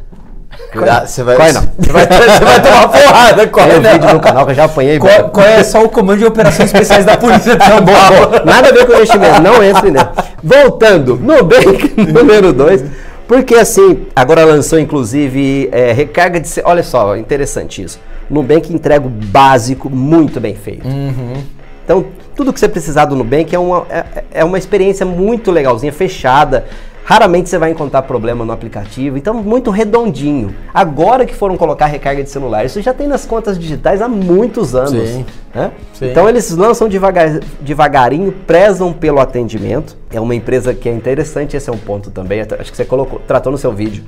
Você 1.06 1.24
vai, 1.24 1.36
COI 1.36 1.52
não. 1.54 1.62
Você 1.78 1.92
vai, 1.92 2.08
você 2.08 2.46
vai 2.46 2.62
tomar 2.62 2.88
porrada, 2.88 3.48
COI 3.48 3.68
Tem 3.68 3.78
um 3.78 3.82
vídeo 3.82 4.14
no 4.14 4.20
canal 4.20 4.46
que 4.46 4.52
eu 4.52 4.56
já 4.56 4.64
apanhei. 4.66 4.98
COI, 4.98 5.30
COI 5.30 5.46
é 5.46 5.64
só 5.64 5.84
o 5.84 5.90
comando 5.90 6.18
de 6.20 6.26
operações 6.26 6.74
especiais 6.74 7.06
da 7.06 7.18
polícia 7.18 7.56
de 7.56 7.64
São 7.64 7.86
Paulo. 7.86 8.46
Nada 8.46 8.70
a 8.70 8.72
ver 8.72 8.88
com 8.88 8.94
investimento, 8.94 9.42
não 9.42 9.64
entre 9.64 9.92
nele. 9.92 10.08
Voltando, 10.44 11.18
Nubank 11.18 11.94
número 12.12 12.52
2. 12.52 12.84
Porque 13.28 13.56
assim, 13.56 14.06
agora 14.16 14.44
lançou 14.44 14.80
inclusive 14.80 15.70
é, 15.72 15.92
recarga 15.92 16.40
de. 16.40 16.50
Olha 16.64 16.84
só, 16.84 17.16
interessante 17.16 17.82
isso. 17.82 18.00
Nubank 18.30 18.74
entrega 18.74 19.06
o 19.06 19.10
básico 19.10 19.90
muito 19.90 20.40
bem 20.40 20.56
feito. 20.56 20.88
Uhum. 20.88 21.44
Então, 21.84 22.06
tudo 22.36 22.54
que 22.54 22.60
você 22.60 22.70
precisar 22.70 23.06
do 23.06 23.16
Nubank 23.16 23.54
é 23.54 23.60
uma, 23.60 23.86
é, 23.90 24.24
é 24.32 24.44
uma 24.44 24.58
experiência 24.58 25.06
muito 25.06 25.52
legalzinha, 25.52 25.92
fechada. 25.92 26.66
Raramente 27.06 27.50
você 27.50 27.58
vai 27.58 27.72
encontrar 27.72 28.02
problema 28.04 28.46
no 28.46 28.54
aplicativo, 28.54 29.18
então 29.18 29.34
muito 29.34 29.70
redondinho. 29.70 30.56
Agora 30.74 31.26
que 31.26 31.36
foram 31.36 31.58
colocar 31.58 31.86
recarga 31.86 32.24
de 32.24 32.30
celular, 32.30 32.66
isso 32.66 32.82
já 32.82 32.94
tem 32.94 33.08
nas 33.08 33.26
contas 33.26 33.60
digitais 33.60 34.02
há 34.02 34.08
muitos 34.08 34.74
anos. 34.74 35.10
Sim. 35.10 35.26
Né? 35.54 35.72
Sim. 35.94 36.10
Então 36.10 36.30
eles 36.30 36.50
lançam 36.52 36.88
devagar, 36.88 37.40
devagarinho, 37.60 38.32
prezam 38.32 38.94
pelo 38.94 39.20
atendimento. 39.20 39.98
É 40.10 40.20
uma 40.22 40.34
empresa 40.34 40.74
que 40.74 40.88
é 40.88 40.94
interessante, 40.94 41.58
esse 41.58 41.70
é 41.70 41.74
um 41.74 41.78
ponto 41.78 42.10
também. 42.10 42.42
Acho 42.42 42.72
que 42.72 42.78
você 42.78 42.86
colocou, 42.86 43.20
tratou 43.28 43.52
no 43.52 43.58
seu 43.58 43.74
vídeo 43.74 44.04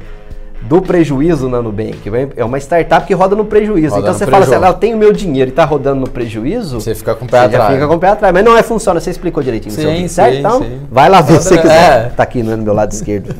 do 0.62 0.82
prejuízo 0.82 1.48
na 1.48 1.62
Nubank. 1.62 2.02
É 2.36 2.44
uma 2.44 2.58
startup 2.58 3.06
que 3.06 3.14
roda 3.14 3.36
no 3.36 3.46
prejuízo. 3.46 3.96
Roda 3.96 4.00
então 4.00 4.14
no 4.14 4.18
você 4.18 4.26
prejuízo. 4.26 4.52
fala 4.52 4.58
assim, 4.58 4.66
ah, 4.66 4.70
eu 4.70 4.80
tenho 4.80 4.98
meu 4.98 5.14
dinheiro 5.14 5.50
e 5.50 5.52
está 5.52 5.64
rodando 5.64 6.02
no 6.02 6.10
prejuízo. 6.10 6.80
Você 6.80 6.96
fica 6.96 7.14
com 7.14 7.26
o 7.26 7.28
pé 7.28 7.40
atrás. 7.40 7.74
fica 7.74 7.88
com 7.88 7.96
o 7.96 8.00
pé 8.00 8.10
atrás. 8.10 8.34
Mas 8.34 8.44
não 8.44 8.58
é 8.58 8.64
funciona, 8.64 9.00
você 9.00 9.12
explicou 9.12 9.44
direitinho. 9.44 9.74
Sim, 9.74 10.08
sim, 10.08 10.40
Então, 10.40 10.60
sim. 10.62 10.82
vai 10.92 11.10
lá 11.10 11.22
ver 11.22 11.42
se 11.42 11.50
você 11.50 11.58
quiser. 11.58 12.06
É. 12.06 12.10
Tá 12.10 12.24
aqui 12.24 12.42
no 12.42 12.58
meu 12.58 12.74
lado 12.74 12.92
esquerdo. 12.92 13.36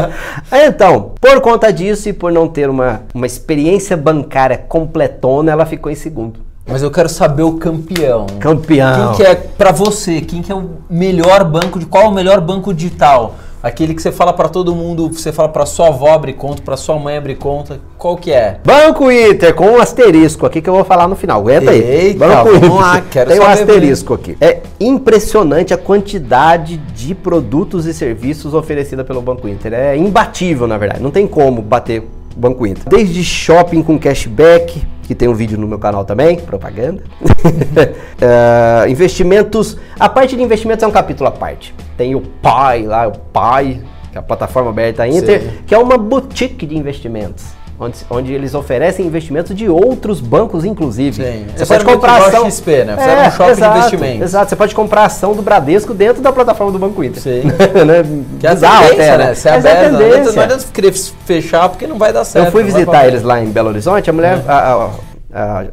então, 0.66 1.12
por 1.20 1.40
conta 1.40 1.72
disso 1.72 2.08
e 2.08 2.12
por 2.12 2.32
não 2.32 2.48
ter 2.48 2.70
uma, 2.70 3.02
uma 3.14 3.26
experiência 3.26 3.96
bancária 3.96 4.56
completona, 4.56 5.52
ela 5.52 5.66
ficou 5.66 5.92
em 5.92 5.94
segundo. 5.94 6.50
Mas 6.66 6.82
eu 6.82 6.90
quero 6.90 7.08
saber 7.08 7.42
o 7.42 7.54
campeão. 7.54 8.26
Campeão. 8.38 9.08
Quem 9.08 9.16
que 9.16 9.22
é, 9.24 9.34
para 9.34 9.72
você, 9.72 10.20
quem 10.20 10.40
que 10.40 10.52
é 10.52 10.54
o 10.54 10.70
melhor 10.88 11.42
banco, 11.44 11.78
de 11.78 11.86
qual 11.86 12.04
é 12.04 12.08
o 12.08 12.12
melhor 12.12 12.40
banco 12.40 12.72
digital? 12.72 13.34
Aquele 13.62 13.94
que 13.94 14.00
você 14.00 14.10
fala 14.10 14.32
para 14.32 14.48
todo 14.48 14.74
mundo, 14.74 15.08
você 15.12 15.30
fala 15.32 15.48
para 15.48 15.66
sua 15.66 15.88
avó 15.88 16.12
abrir 16.12 16.32
conta, 16.32 16.62
para 16.62 16.76
sua 16.78 16.98
mãe 16.98 17.16
abrir 17.18 17.34
conta, 17.34 17.78
qual 17.98 18.16
que 18.16 18.32
é? 18.32 18.58
Banco 18.64 19.10
Inter, 19.10 19.54
com 19.54 19.66
um 19.66 19.78
asterisco 19.78 20.46
aqui 20.46 20.62
que 20.62 20.68
eu 20.70 20.74
vou 20.74 20.84
falar 20.84 21.06
no 21.06 21.14
final. 21.14 21.40
Aguenta 21.40 21.70
aí. 21.70 21.80
Eita, 21.80 22.26
Banco 22.26 22.44
vamos 22.44 22.56
Inter. 22.58 22.72
lá, 22.72 23.02
quero 23.10 23.30
Tem 23.30 23.38
um 23.40 23.44
asterisco 23.44 24.16
bem. 24.16 24.34
aqui. 24.34 24.44
É 24.44 24.60
impressionante 24.80 25.74
a 25.74 25.78
quantidade 25.78 26.78
de 26.78 27.14
produtos 27.14 27.84
e 27.84 27.92
serviços 27.92 28.54
oferecida 28.54 29.04
pelo 29.04 29.20
Banco 29.20 29.46
Inter. 29.46 29.74
É 29.74 29.96
imbatível, 29.96 30.66
na 30.66 30.78
verdade. 30.78 31.02
Não 31.02 31.10
tem 31.10 31.26
como 31.26 31.60
bater 31.60 32.02
Banco 32.34 32.66
Inter. 32.66 32.84
Desde 32.88 33.22
shopping 33.22 33.82
com 33.82 33.98
cashback, 33.98 34.82
que 35.02 35.14
tem 35.14 35.28
um 35.28 35.34
vídeo 35.34 35.58
no 35.58 35.66
meu 35.66 35.78
canal 35.78 36.04
também, 36.04 36.36
propaganda. 36.36 37.02
uh, 37.22 38.88
investimentos, 38.90 39.76
a 39.98 40.08
parte 40.08 40.36
de 40.36 40.42
investimentos 40.42 40.82
é 40.82 40.86
um 40.86 40.92
capítulo 40.92 41.28
à 41.28 41.32
parte. 41.32 41.74
Tem 41.96 42.14
o 42.14 42.20
PAI 42.20 42.82
lá, 42.84 43.08
o 43.08 43.12
PAI, 43.12 43.82
que 44.10 44.18
é 44.18 44.20
a 44.20 44.22
plataforma 44.22 44.70
aberta 44.70 45.06
Inter, 45.06 45.42
Sim. 45.42 45.50
que 45.66 45.74
é 45.74 45.78
uma 45.78 45.98
boutique 45.98 46.66
de 46.66 46.76
investimentos 46.76 47.59
onde, 47.80 47.98
onde 48.10 48.32
eles 48.34 48.54
oferecem 48.54 49.06
investimentos 49.06 49.56
de 49.56 49.68
outros 49.68 50.20
bancos, 50.20 50.66
inclusive. 50.66 51.22
Sim. 51.24 51.46
Você 51.56 51.62
Esse 51.62 51.72
pode 51.72 51.84
comprar 51.86 52.26
ação. 52.26 52.50
XP, 52.50 52.84
né? 52.84 52.94
Você 52.94 53.08
é, 53.08 53.28
um 53.28 53.30
shopping 53.30 53.50
exato, 53.50 53.72
de 53.72 53.78
investimento. 53.78 54.24
Exato, 54.24 54.50
você 54.50 54.56
pode 54.56 54.74
comprar 54.74 55.04
ação 55.06 55.34
do 55.34 55.40
Bradesco 55.40 55.94
dentro 55.94 56.22
da 56.22 56.30
plataforma 56.30 56.70
do 56.70 56.78
Banco 56.78 57.02
Inter. 57.02 57.22
Sim. 57.22 57.42
né? 57.86 58.24
Que 58.38 58.46
é 58.46 58.50
a 58.50 58.52
até, 58.52 59.18
né? 59.18 59.34
Você 59.34 59.48
é 59.48 59.54
aberto, 59.54 59.76
é 59.78 59.88
tendência. 59.88 60.32
Não 60.32 60.42
adianta 60.42 60.64
querer 60.72 60.92
fechar 60.92 61.68
porque 61.70 61.86
não 61.86 61.96
vai 61.96 62.12
dar 62.12 62.24
certo. 62.24 62.46
Eu 62.46 62.52
fui 62.52 62.62
visitar 62.62 63.08
eles 63.08 63.22
lá 63.22 63.42
em 63.42 63.46
Belo 63.46 63.70
Horizonte, 63.70 64.10
a 64.10 64.12
mulher. 64.12 64.44
É. 64.46 64.50
A, 64.50 64.90
a, 65.32 65.60
a, 65.60 65.64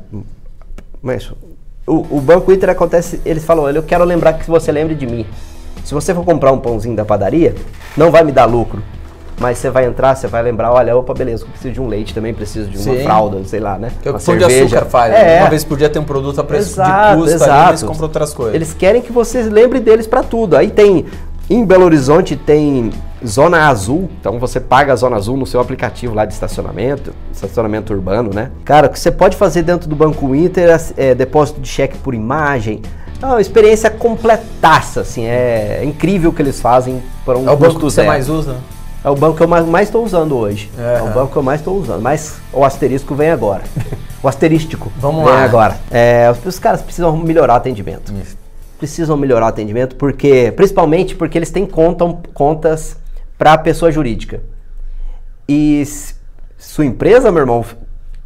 mas 1.02 1.30
o, 1.86 2.18
o 2.18 2.22
Banco 2.22 2.52
Inter 2.54 2.70
acontece, 2.70 3.22
eles 3.26 3.44
falam, 3.44 3.70
eu 3.70 3.84
quero 3.84 4.06
lembrar 4.06 4.34
que 4.34 4.50
você 4.50 4.72
lembre 4.72 4.96
de 4.96 5.06
mim. 5.06 5.26
Se 5.84 5.94
você 5.94 6.14
for 6.14 6.24
comprar 6.24 6.52
um 6.54 6.60
pãozinho 6.60 6.96
da 6.96 7.06
padaria, 7.06 7.54
não 7.96 8.12
vai 8.12 8.24
me 8.24 8.32
dar 8.32 8.46
lucro 8.46 8.82
mas 9.40 9.58
você 9.60 9.70
vai 9.70 9.86
entrar, 9.86 10.16
você 10.16 10.28
vai 10.28 10.42
lembrar, 10.42 10.72
olha, 10.72 10.96
opa, 10.96 11.14
beleza, 11.14 11.44
eu 11.44 11.48
preciso 11.50 11.74
de 11.74 11.82
um 11.82 11.88
leite 11.88 12.14
também, 12.14 12.34
preciso 12.34 12.70
de 12.70 12.78
uma 12.78 12.96
Sim. 12.96 13.04
fralda, 13.04 13.44
sei 13.46 13.60
lá, 13.60 13.78
né? 13.78 13.92
Que 14.02 14.10
é 14.10 14.12
o 14.12 14.18
que 14.18 14.38
de 14.38 14.44
açúcar 14.44 14.86
faz. 14.86 15.14
É. 15.14 15.40
Uma 15.42 15.50
vez 15.50 15.64
por 15.64 15.78
dia 15.78 15.90
tem 15.90 16.02
um 16.02 16.06
produto 16.06 16.42
a 16.42 16.44
preço 16.44 16.72
exato, 16.72 17.16
de 17.16 17.22
custo, 17.22 17.36
exato. 17.36 17.52
ali, 17.52 17.72
mas 17.72 17.84
compra 17.84 18.04
outras 18.04 18.34
coisas. 18.34 18.56
Eles 18.56 18.74
querem 18.74 19.02
que 19.02 19.12
você 19.12 19.44
lembre 19.44 19.80
deles 19.80 20.08
para 20.08 20.24
tudo. 20.24 20.58
Aí 20.58 20.72
tem, 20.72 21.06
em 21.50 21.64
Belo 21.64 21.86
Horizonte 21.86 22.36
tem 22.36 22.92
Zona 23.26 23.68
Azul, 23.68 24.10
então 24.20 24.40
você 24.40 24.60
paga 24.60 24.94
a 24.94 24.96
Zona 24.96 25.18
Azul 25.18 25.38
no 25.38 25.46
seu 25.46 25.60
aplicativo 25.60 26.16
lá 26.16 26.26
de 26.26 26.34
estacionamento, 26.34 27.14
estacionamento 27.32 27.94
urbano, 27.94 28.32
né? 28.34 28.52
Cara, 28.66 28.88
o 28.88 28.90
que 28.90 29.00
você 29.00 29.12
pode 29.12 29.38
fazer 29.38 29.62
dentro 29.62 29.88
do 29.88 29.96
Banco 29.96 30.34
Inter 30.34 30.70
é, 30.70 31.10
é 31.10 31.16
depósito 31.16 31.62
de 31.62 31.68
cheque 31.68 31.98
por 32.00 32.16
imagem, 32.16 32.82
é 33.22 33.26
uma 33.26 33.42
experiência 33.42 33.90
completaça, 33.90 35.02
assim, 35.02 35.26
é 35.26 35.82
incrível 35.84 36.30
o 36.30 36.34
que 36.34 36.42
eles 36.42 36.60
fazem 36.60 37.02
para 37.26 37.38
um 37.38 37.48
É 37.48 37.52
o 37.52 37.58
banco 37.58 37.76
que 37.76 37.84
você 37.84 38.04
mais 38.04 38.30
usa? 38.30 38.58
É 39.04 39.10
o 39.10 39.16
banco 39.16 39.38
que 39.38 39.44
eu 39.44 39.48
mais 39.48 39.88
estou 39.88 40.04
usando 40.04 40.36
hoje. 40.36 40.70
É, 40.78 41.00
é 41.00 41.02
o 41.02 41.14
banco 41.14 41.32
que 41.32 41.38
eu 41.38 41.44
mais 41.44 41.62
estou 41.62 41.78
usando. 41.78 42.02
Mas 42.02 42.38
o 42.52 42.64
asterisco 42.64 43.16
vem 43.16 43.30
agora. 43.30 43.64
o 44.22 44.28
asterístico 44.28 44.92
Vamos 44.98 45.24
vem 45.24 45.34
lá. 45.34 45.44
agora. 45.44 45.78
É, 45.92 46.34
os 46.46 46.60
caras 46.60 46.82
precisam 46.82 47.16
melhorar 47.16 47.54
o 47.54 47.58
atendimento. 47.58 48.12
Isso. 48.14 48.38
Precisam 48.78 49.18
melhorar 49.18 49.46
o 49.46 49.50
atendimento 49.50 49.96
porque, 49.96 50.52
principalmente 50.56 51.16
porque 51.16 51.38
eles 51.38 51.50
têm 51.50 51.66
contam, 51.66 52.22
contas 52.34 52.98
para 53.38 53.54
a 53.54 53.58
pessoa 53.58 53.92
jurídica. 53.92 54.42
E 55.48 55.84
sua 56.58 56.86
empresa, 56.86 57.32
meu 57.32 57.42
irmão, 57.42 57.64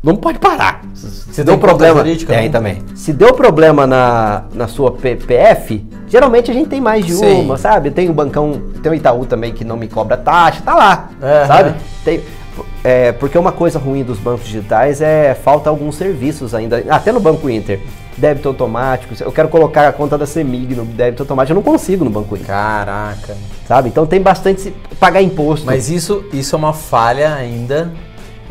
não 0.03 0.15
pode 0.15 0.39
parar. 0.39 0.81
Se 0.95 1.43
deu 1.43 1.57
problema. 1.57 1.99
Jurídica, 1.99 2.33
tem 2.33 2.49
também. 2.49 2.81
Se 2.95 3.13
deu 3.13 3.33
problema 3.33 3.85
na, 3.85 4.45
na 4.53 4.67
sua 4.67 4.91
PPF, 4.91 5.85
geralmente 6.07 6.49
a 6.49 6.53
gente 6.53 6.69
tem 6.69 6.81
mais 6.81 7.05
de 7.05 7.13
Sim. 7.13 7.41
uma, 7.41 7.57
sabe? 7.57 7.91
Tem 7.91 8.09
o 8.09 8.13
bancão, 8.13 8.61
tem 8.81 8.91
o 8.91 8.95
Itaú 8.95 9.25
também 9.25 9.53
que 9.53 9.63
não 9.63 9.77
me 9.77 9.87
cobra 9.87 10.17
taxa, 10.17 10.61
tá 10.65 10.75
lá, 10.75 11.09
é, 11.21 11.45
sabe? 11.45 11.75
Tem, 12.03 12.21
é, 12.83 13.11
porque 13.11 13.37
uma 13.37 13.51
coisa 13.51 13.77
ruim 13.77 14.03
dos 14.03 14.17
bancos 14.17 14.45
digitais 14.45 15.01
é 15.01 15.35
falta 15.35 15.69
alguns 15.69 15.95
serviços 15.95 16.55
ainda, 16.55 16.83
até 16.89 17.11
no 17.11 17.19
Banco 17.19 17.49
Inter. 17.49 17.79
Débito 18.17 18.49
automático, 18.49 19.15
eu 19.23 19.31
quero 19.31 19.47
colocar 19.47 19.87
a 19.87 19.93
conta 19.93 20.17
da 20.17 20.25
CEMIG 20.25 20.75
no 20.75 20.83
débito 20.83 21.23
automático, 21.23 21.53
eu 21.53 21.55
não 21.55 21.63
consigo 21.63 22.03
no 22.03 22.09
Banco 22.09 22.35
Inter. 22.35 22.47
Caraca. 22.47 23.37
Sabe? 23.67 23.87
Então 23.87 24.05
tem 24.05 24.21
bastante 24.21 24.73
pagar 24.99 25.21
imposto. 25.21 25.65
Mas 25.65 25.89
isso, 25.89 26.25
isso 26.33 26.55
é 26.55 26.57
uma 26.57 26.73
falha 26.73 27.33
ainda 27.33 27.91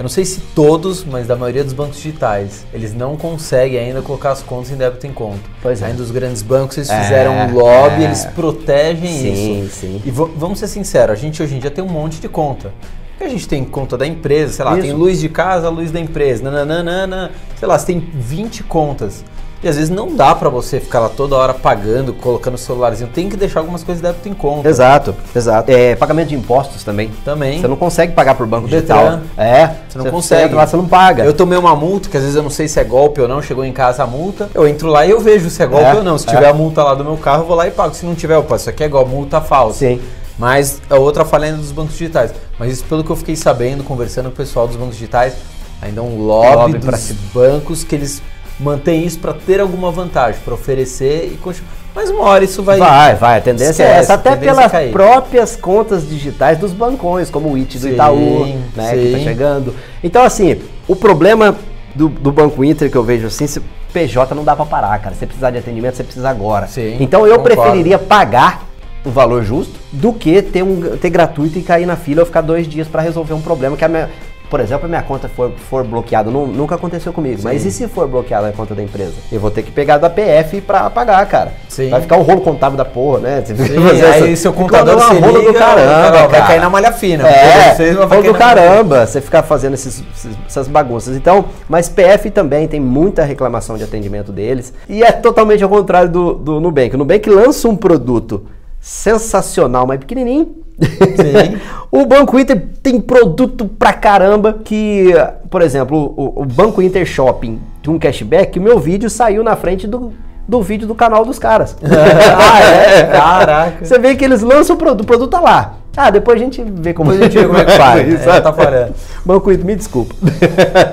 eu 0.01 0.03
não 0.03 0.09
sei 0.09 0.25
se 0.25 0.41
todos, 0.55 1.05
mas 1.05 1.27
da 1.27 1.37
maioria 1.37 1.63
dos 1.63 1.75
bancos 1.75 1.99
digitais, 1.99 2.65
eles 2.73 2.95
não 2.95 3.19
conseguem 3.19 3.79
ainda 3.79 4.01
colocar 4.01 4.31
as 4.31 4.43
contas 4.43 4.71
em 4.71 4.77
débito 4.77 5.07
em 5.07 5.13
conta. 5.13 5.43
Pois 5.61 5.83
é. 5.83 5.89
Ainda 5.89 6.03
os 6.03 6.11
grandes 6.11 6.41
bancos, 6.41 6.79
eles 6.79 6.89
é, 6.89 7.03
fizeram 7.03 7.35
um 7.35 7.53
lobby, 7.53 8.05
é. 8.05 8.07
eles 8.07 8.25
protegem 8.25 9.13
sim, 9.13 9.63
isso. 9.63 9.75
Sim, 9.75 10.01
sim. 10.01 10.03
E 10.03 10.11
vamos 10.11 10.59
ser 10.59 10.69
sinceros, 10.69 11.19
a 11.19 11.21
gente 11.21 11.43
hoje 11.43 11.55
em 11.55 11.59
dia 11.59 11.71
tem 11.71 11.85
um 11.85 11.89
monte 11.89 12.19
de 12.19 12.31
conta. 12.31 12.73
a 13.21 13.29
gente 13.29 13.47
tem 13.47 13.63
conta 13.63 13.99
da 13.99 14.07
empresa, 14.07 14.55
sei 14.55 14.65
lá, 14.65 14.73
isso. 14.73 14.81
tem 14.81 14.93
luz 14.95 15.21
de 15.21 15.29
casa, 15.29 15.69
luz 15.69 15.91
da 15.91 16.01
empresa, 16.01 16.51
nananana, 16.51 17.33
sei 17.59 17.69
lá, 17.69 17.79
você 17.79 17.85
tem 17.85 18.01
20 18.01 18.63
contas. 18.63 19.23
E 19.63 19.69
às 19.69 19.77
vezes 19.77 19.91
não 19.91 20.15
dá 20.15 20.35
para 20.35 20.49
você 20.49 20.81
ficar 20.81 21.01
lá 21.01 21.09
toda 21.11 21.37
hora 21.37 21.53
pagando, 21.53 22.15
colocando 22.15 22.55
o 22.55 22.59
celularzinho. 22.59 23.11
Tem 23.13 23.29
que 23.29 23.37
deixar 23.37 23.61
algumas 23.61 23.85
coisas 23.85 24.01
de 24.01 24.09
débito 24.09 24.27
em 24.27 24.33
conta. 24.33 24.67
Exato, 24.67 25.15
exato. 25.37 25.71
É, 25.71 25.95
pagamento 25.95 26.29
de 26.29 26.35
impostos 26.35 26.83
também. 26.83 27.11
Também. 27.25 27.61
Você 27.61 27.69
não 27.69 27.77
consegue 27.77 28.15
pagar 28.15 28.37
por 28.37 28.47
banco 28.47 28.67
digital. 28.67 29.21
É. 29.37 29.67
Você 29.87 29.99
não 29.99 30.05
você 30.05 30.11
consegue. 30.11 30.55
lá, 30.55 30.67
você 30.67 30.77
não 30.77 30.89
paga. 30.89 31.25
Eu 31.25 31.35
tomei 31.35 31.59
uma 31.59 31.77
multa, 31.77 32.09
que 32.09 32.17
às 32.17 32.23
vezes 32.23 32.37
eu 32.37 32.43
não 32.43 32.49
sei 32.49 32.69
se 32.69 32.81
é 32.81 32.85
golpe 32.85 33.21
ou 33.21 33.29
não, 33.29 33.43
chegou 33.43 33.63
em 33.63 33.73
casa 33.73 34.03
a 34.03 34.07
multa. 34.07 34.49
Eu 34.55 34.67
entro 34.67 34.89
lá 34.89 35.05
e 35.05 35.11
eu 35.11 35.21
vejo 35.21 35.51
se 35.51 35.63
é 35.63 35.67
golpe 35.67 35.85
é, 35.85 35.95
ou 35.95 36.03
não. 36.03 36.17
Se 36.17 36.27
é. 36.27 36.31
tiver 36.31 36.49
a 36.49 36.55
multa 36.55 36.83
lá 36.83 36.95
do 36.95 37.05
meu 37.05 37.19
carro, 37.19 37.43
eu 37.43 37.47
vou 37.47 37.57
lá 37.57 37.67
e 37.67 37.71
pago. 37.71 37.95
Se 37.95 38.07
não 38.07 38.15
tiver, 38.15 38.39
opa, 38.39 38.57
isso 38.57 38.71
aqui 38.71 38.85
é 38.85 38.89
golpe, 38.89 39.11
multa 39.11 39.43
falsa. 39.43 39.81
Sim. 39.81 40.01
Mas 40.39 40.81
é 40.89 40.95
outra 40.95 41.23
falha 41.23 41.53
dos 41.53 41.71
bancos 41.71 41.99
digitais. 41.99 42.33
Mas 42.59 42.73
isso 42.73 42.85
pelo 42.85 43.05
que 43.05 43.11
eu 43.11 43.17
fiquei 43.17 43.37
sabendo, 43.37 43.85
conversando 43.85 44.27
com 44.27 44.31
o 44.31 44.37
pessoal 44.37 44.67
dos 44.67 44.77
bancos 44.77 44.95
digitais, 44.95 45.35
ainda 45.83 46.01
é 46.01 46.03
um 46.03 46.25
lobby, 46.25 46.57
lobby 46.57 46.79
dos 46.79 47.13
bancos 47.35 47.85
que 47.85 47.95
eles 47.95 48.23
mantém 48.61 49.05
isso 49.05 49.19
para 49.19 49.33
ter 49.33 49.61
alguma 49.61 49.91
vantagem, 49.91 50.41
para 50.45 50.55
oferecer 50.55 51.31
e 51.33 51.37
continuar. 51.37 51.71
Mas 51.95 52.09
uma 52.09 52.23
hora 52.23 52.45
isso 52.45 52.63
vai. 52.63 52.79
Vai, 52.79 53.15
vai. 53.17 53.39
A 53.39 53.41
tendência 53.41 53.71
esquece, 53.71 53.91
é 53.91 53.97
essa, 53.97 54.15
até 54.15 54.37
pelas 54.37 54.71
próprias 54.93 55.57
contas 55.57 56.09
digitais 56.09 56.59
dos 56.59 56.73
bancões, 56.73 57.31
como 57.31 57.51
o 57.51 57.57
IT 57.57 57.79
do 57.79 57.89
sim, 57.89 57.95
Itaú, 57.95 58.47
né, 58.77 58.91
sim. 58.91 58.97
que 58.97 59.07
está 59.07 59.19
chegando. 59.19 59.75
Então, 60.03 60.23
assim, 60.23 60.61
o 60.87 60.95
problema 60.95 61.57
do, 61.95 62.09
do 62.09 62.31
Banco 62.31 62.65
Inter 62.65 62.91
que 62.91 62.97
eu 62.97 63.03
vejo 63.03 63.27
assim, 63.27 63.47
se 63.47 63.61
PJ 63.93 64.35
não 64.35 64.45
dá 64.45 64.55
para 64.55 64.65
parar, 64.65 64.99
cara. 65.01 65.15
Se 65.17 65.27
precisar 65.27 65.51
de 65.51 65.59
atendimento, 65.59 65.97
você 65.97 66.05
precisa 66.05 66.31
agora. 66.31 66.69
Sim, 66.69 66.97
então 67.01 67.27
eu 67.27 67.39
concordo. 67.39 67.63
preferiria 67.63 67.99
pagar 67.99 68.67
o 69.05 69.11
valor 69.11 69.43
justo 69.43 69.73
do 69.91 70.13
que 70.13 70.43
ter, 70.43 70.63
um, 70.63 70.97
ter 70.97 71.11
gratuito 71.11 71.59
e 71.59 71.63
cair 71.63 71.87
na 71.87 71.97
fila 71.97 72.21
ou 72.21 72.27
ficar 72.27 72.43
dois 72.43 72.69
dias 72.69 72.87
para 72.87 73.03
resolver 73.03 73.33
um 73.33 73.41
problema 73.41 73.77
que 73.77 73.85
a 73.85 73.89
minha, 73.89 74.11
por 74.51 74.59
exemplo, 74.59 74.87
a 74.87 74.89
minha 74.89 75.03
conta 75.03 75.29
for, 75.29 75.53
for 75.53 75.85
bloqueada, 75.85 76.29
não, 76.29 76.45
nunca 76.45 76.75
aconteceu 76.75 77.13
comigo, 77.13 77.39
Sim. 77.39 77.45
mas 77.45 77.65
e 77.65 77.71
se 77.71 77.87
for 77.87 78.09
bloqueada 78.09 78.49
a 78.49 78.53
conta 78.53 78.75
da 78.75 78.83
empresa? 78.83 79.15
Eu 79.31 79.39
vou 79.39 79.49
ter 79.49 79.63
que 79.63 79.71
pegar 79.71 79.97
da 79.97 80.11
PF 80.11 80.61
pra 80.63 80.91
pagar, 80.91 81.25
cara. 81.27 81.53
Sim. 81.69 81.89
Vai 81.89 82.01
ficar 82.01 82.17
um 82.17 82.23
rolo 82.23 82.41
contábil 82.41 82.77
da 82.77 82.85
porra, 82.85 83.21
né? 83.21 83.45
Sim, 83.47 83.55
aí 84.13 84.37
seu 84.37 84.53
contador 84.53 85.01
se 85.01 85.15
liga, 85.15 85.41
do 85.41 85.55
caramba, 85.55 86.27
vai 86.27 86.47
cair 86.47 86.61
na 86.61 86.69
malha 86.69 86.91
fina. 86.91 87.29
É, 87.29 87.75
vocês, 87.75 87.97
rolo 87.97 88.23
do 88.23 88.35
caramba, 88.35 89.07
você 89.07 89.21
ficar 89.21 89.45
fazendo 89.45 89.75
esses, 89.75 90.03
essas 90.45 90.67
bagunças. 90.67 91.17
Então, 91.17 91.45
mas 91.69 91.89
PF 91.89 92.29
também 92.31 92.67
tem 92.67 92.81
muita 92.81 93.23
reclamação 93.23 93.79
de 93.79 93.85
atendimento 93.85 94.33
deles 94.33 94.75
e 94.89 95.05
é 95.05 95.13
totalmente 95.13 95.63
ao 95.63 95.71
contrário 95.71 96.11
do, 96.11 96.35
do 96.35 96.61
Nubank. 96.61 96.95
O 96.97 96.99
Nubank 96.99 97.31
lança 97.31 97.69
um 97.69 97.77
produto 97.77 98.47
sensacional, 98.81 99.87
mas 99.87 100.01
pequenininho, 100.01 100.60
o 101.91 102.07
Banco 102.07 102.39
Inter 102.39 102.67
tem 102.83 103.01
produto 103.01 103.67
pra 103.67 103.93
caramba 103.93 104.59
que, 104.65 105.13
por 105.51 105.63
exemplo, 105.63 106.15
o, 106.17 106.43
o 106.43 106.45
Banco 106.45 106.81
Inter 106.81 107.05
Shopping 107.05 107.61
de 107.83 107.91
um 107.91 107.99
cashback, 107.99 108.59
o 108.59 108.63
meu 108.63 108.79
vídeo 108.79 109.11
saiu 109.11 109.43
na 109.43 109.57
frente 109.57 109.87
do, 109.87 110.13
do 110.47 110.63
vídeo 110.63 110.87
do 110.87 110.95
canal 110.95 111.25
dos 111.25 111.39
caras. 111.39 111.77
ah, 111.85 112.61
é? 112.61 113.05
Caraca. 113.13 113.85
Você 113.85 113.99
vê 113.99 114.15
que 114.15 114.25
eles 114.25 114.43
lançam 114.43 114.77
o 114.77 114.79
produto, 114.79 115.03
o 115.03 115.07
produto 115.07 115.31
tá 115.31 115.41
lá. 115.41 115.75
Ah, 115.97 116.11
depois 116.11 116.41
a 116.41 116.45
gente 116.45 116.63
vê 116.65 116.95
como, 116.95 117.11
a 117.11 117.17
gente 117.17 117.37
vê 117.37 117.47
como 117.47 117.59
é 117.59 117.65
que 117.65 117.73
faz. 117.73 118.27
É, 118.27 118.41
tá 118.41 118.53
falando. 118.53 118.95
Banco 119.25 119.53
Inter, 119.53 119.65
me 119.65 119.77
desculpa. 119.77 120.15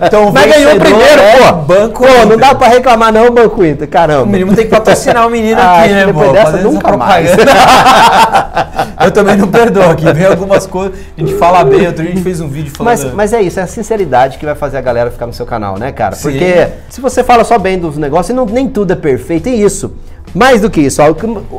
Então, 0.07 0.31
Mas 0.31 0.51
ganhou 0.51 0.75
primeiro, 0.75 1.21
é 1.21 1.37
pô. 1.37 1.53
Banco 1.53 2.03
pô, 2.03 2.25
não 2.25 2.37
dá 2.37 2.53
pra 2.55 2.67
reclamar 2.67 3.11
não, 3.11 3.31
Banco 3.31 3.63
Inter, 3.63 3.87
caramba. 3.87 4.23
O 4.23 4.27
menino 4.27 4.55
tem 4.55 4.65
que 4.65 4.71
patrocinar 4.71 5.27
o 5.27 5.29
menino 5.29 5.59
Ah, 5.61 5.83
aqui, 5.83 5.93
né, 5.93 6.05
depois 6.05 6.27
pô? 6.27 6.33
dessa, 6.33 6.57
nunca 6.57 6.87
essa 6.87 6.97
mais. 6.97 7.29
eu 9.03 9.11
também 9.11 9.37
não 9.37 9.47
perdoo 9.47 9.89
aqui. 9.89 10.11
Vem 10.13 10.25
algumas 10.25 10.65
coisas, 10.65 10.97
a 11.17 11.19
gente 11.19 11.33
fala 11.35 11.63
bem, 11.63 11.87
outro 11.87 12.03
dia 12.03 12.11
a 12.11 12.15
gente 12.15 12.23
fez 12.23 12.39
um 12.41 12.47
vídeo 12.47 12.71
falando. 12.71 13.03
Mas, 13.03 13.13
mas 13.13 13.33
é 13.33 13.41
isso, 13.41 13.59
é 13.59 13.63
a 13.63 13.67
sinceridade 13.67 14.37
que 14.37 14.45
vai 14.45 14.55
fazer 14.55 14.77
a 14.77 14.81
galera 14.81 15.11
ficar 15.11 15.25
no 15.25 15.33
seu 15.33 15.45
canal, 15.45 15.77
né, 15.77 15.91
cara? 15.91 16.15
Sim. 16.15 16.31
Porque 16.31 16.67
se 16.89 17.01
você 17.01 17.23
fala 17.23 17.43
só 17.43 17.57
bem 17.57 17.79
dos 17.79 17.97
negócios, 17.97 18.35
não, 18.35 18.45
nem 18.45 18.67
tudo 18.67 18.93
é 18.93 18.95
perfeito, 18.95 19.49
e 19.49 19.61
isso. 19.61 19.93
Mais 20.33 20.61
do 20.61 20.69
que 20.69 20.81
isso, 20.81 21.01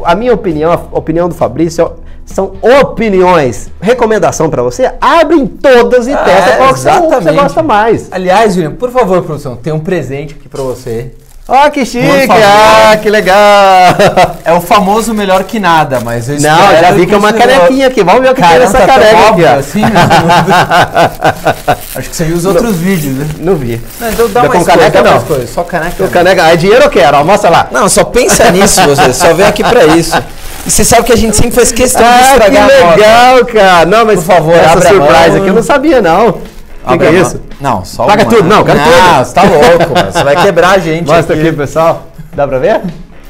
a 0.04 0.14
minha 0.14 0.33
opinião, 0.33 0.70
a 0.70 0.98
opinião 0.98 1.28
do 1.28 1.35
Fabrício, 1.35 1.90
são 2.33 2.53
opiniões. 2.81 3.69
Recomendação 3.81 4.49
pra 4.51 4.62
você, 4.62 4.91
abrem 5.01 5.47
todas 5.47 6.07
e 6.07 6.12
Ah, 6.12 6.19
testa 6.19 6.51
é, 6.51 6.57
qual 6.57 6.75
que 6.75 6.81
você, 6.81 7.33
gosta 7.33 7.62
mais. 7.62 8.09
Aliás, 8.11 8.57
William, 8.57 8.73
por 8.75 8.91
favor, 8.91 9.23
produção, 9.23 9.57
tem 9.57 9.73
um 9.73 9.81
presente 9.81 10.35
aqui 10.38 10.49
pra 10.49 10.62
você. 10.62 11.11
Ó, 11.51 11.71
que 11.71 11.83
chique, 11.87 12.29
ah, 12.31 12.95
que 13.01 13.09
legal. 13.09 13.35
É 14.45 14.53
o 14.53 14.61
famoso 14.61 15.14
melhor 15.14 15.45
que 15.45 15.59
nada, 15.59 15.99
mas 16.01 16.29
eu 16.29 16.38
Não, 16.41 16.77
já 16.81 16.91
vi 16.93 17.07
que 17.07 17.14
é 17.14 17.17
uma 17.17 17.33
canequinha 17.33 17.87
aqui, 17.87 18.03
vamos 18.05 18.21
ver 18.23 18.31
o 18.31 18.35
que 18.35 18.41
tem 18.43 18.51
Caramba, 18.51 18.73
nessa 18.73 18.87
tá 18.87 18.95
caneca 18.95 19.29
óbvio 19.29 19.51
assim, 19.51 19.81
né? 19.81 19.91
Acho 21.97 22.11
que 22.11 22.17
você 22.17 22.25
viu 22.25 22.37
os 22.37 22.45
outros 22.45 22.77
vídeos, 22.77 23.14
né? 23.14 23.27
Não 23.41 23.55
vi. 23.57 23.81
Não, 24.01 24.09
então 24.11 24.29
dá 24.29 24.43
Tá 24.43 24.49
mais 24.49 24.61
com 24.61 24.64
caneca, 24.67 24.91
coisa, 24.91 25.05
dá 25.05 25.14
não? 25.14 25.23
coisa. 25.25 25.47
Só 25.47 25.64
caneca. 25.64 26.09
Caneca, 26.09 26.45
ah, 26.45 26.55
dinheiro 26.55 26.85
eu 26.85 26.91
quero, 26.91 27.17
ó, 27.19 27.25
mostra 27.25 27.51
lá. 27.51 27.69
Não, 27.71 27.88
só 27.88 28.05
pensa 28.05 28.51
nisso 28.51 28.81
você, 28.83 29.12
só 29.12 29.33
vem 29.35 29.47
aqui 29.47 29.62
pra 29.64 29.85
isso. 29.87 30.17
E 30.66 30.71
você 30.71 30.85
sabe 30.85 31.05
que 31.05 31.12
a 31.12 31.16
gente 31.16 31.37
sempre 31.37 31.53
faz 31.53 31.73
questão 31.73 32.03
de 32.03 32.09
Ah, 32.09 32.18
que 32.18 32.25
estragar 32.33 32.62
a 32.62 32.85
moto. 32.85 32.97
legal, 32.99 33.44
cara. 33.47 33.87
Não, 33.87 34.05
mas 34.05 34.16
Por 34.21 34.35
favor, 34.35 34.55
essa 34.55 34.73
abre 34.73 34.87
a 34.87 34.90
surpresa 34.90 35.38
aqui 35.38 35.47
eu 35.49 35.55
não 35.55 35.62
sabia, 35.62 36.03
não. 36.03 36.29
O 36.29 36.33
que, 36.33 36.40
Abre 36.85 37.09
que 37.09 37.16
é 37.16 37.21
isso? 37.21 37.40
Não, 37.61 37.85
só 37.85 38.05
Paga 38.07 38.23
uma. 38.25 38.31
tudo, 38.31 38.49
não, 38.49 38.64
quero 38.64 38.79
não, 38.79 38.85
tudo. 38.85 39.25
você 39.25 39.35
tá 39.35 39.42
louco, 39.42 39.94
mano. 39.94 40.12
Você 40.12 40.25
vai 40.25 40.37
quebrar 40.37 40.71
a 40.71 40.79
gente 40.79 41.07
Mostra 41.07 41.35
aqui. 41.37 41.49
aqui, 41.49 41.57
pessoal. 41.57 42.07
Dá 42.35 42.47
pra 42.47 42.59
ver? 42.59 42.81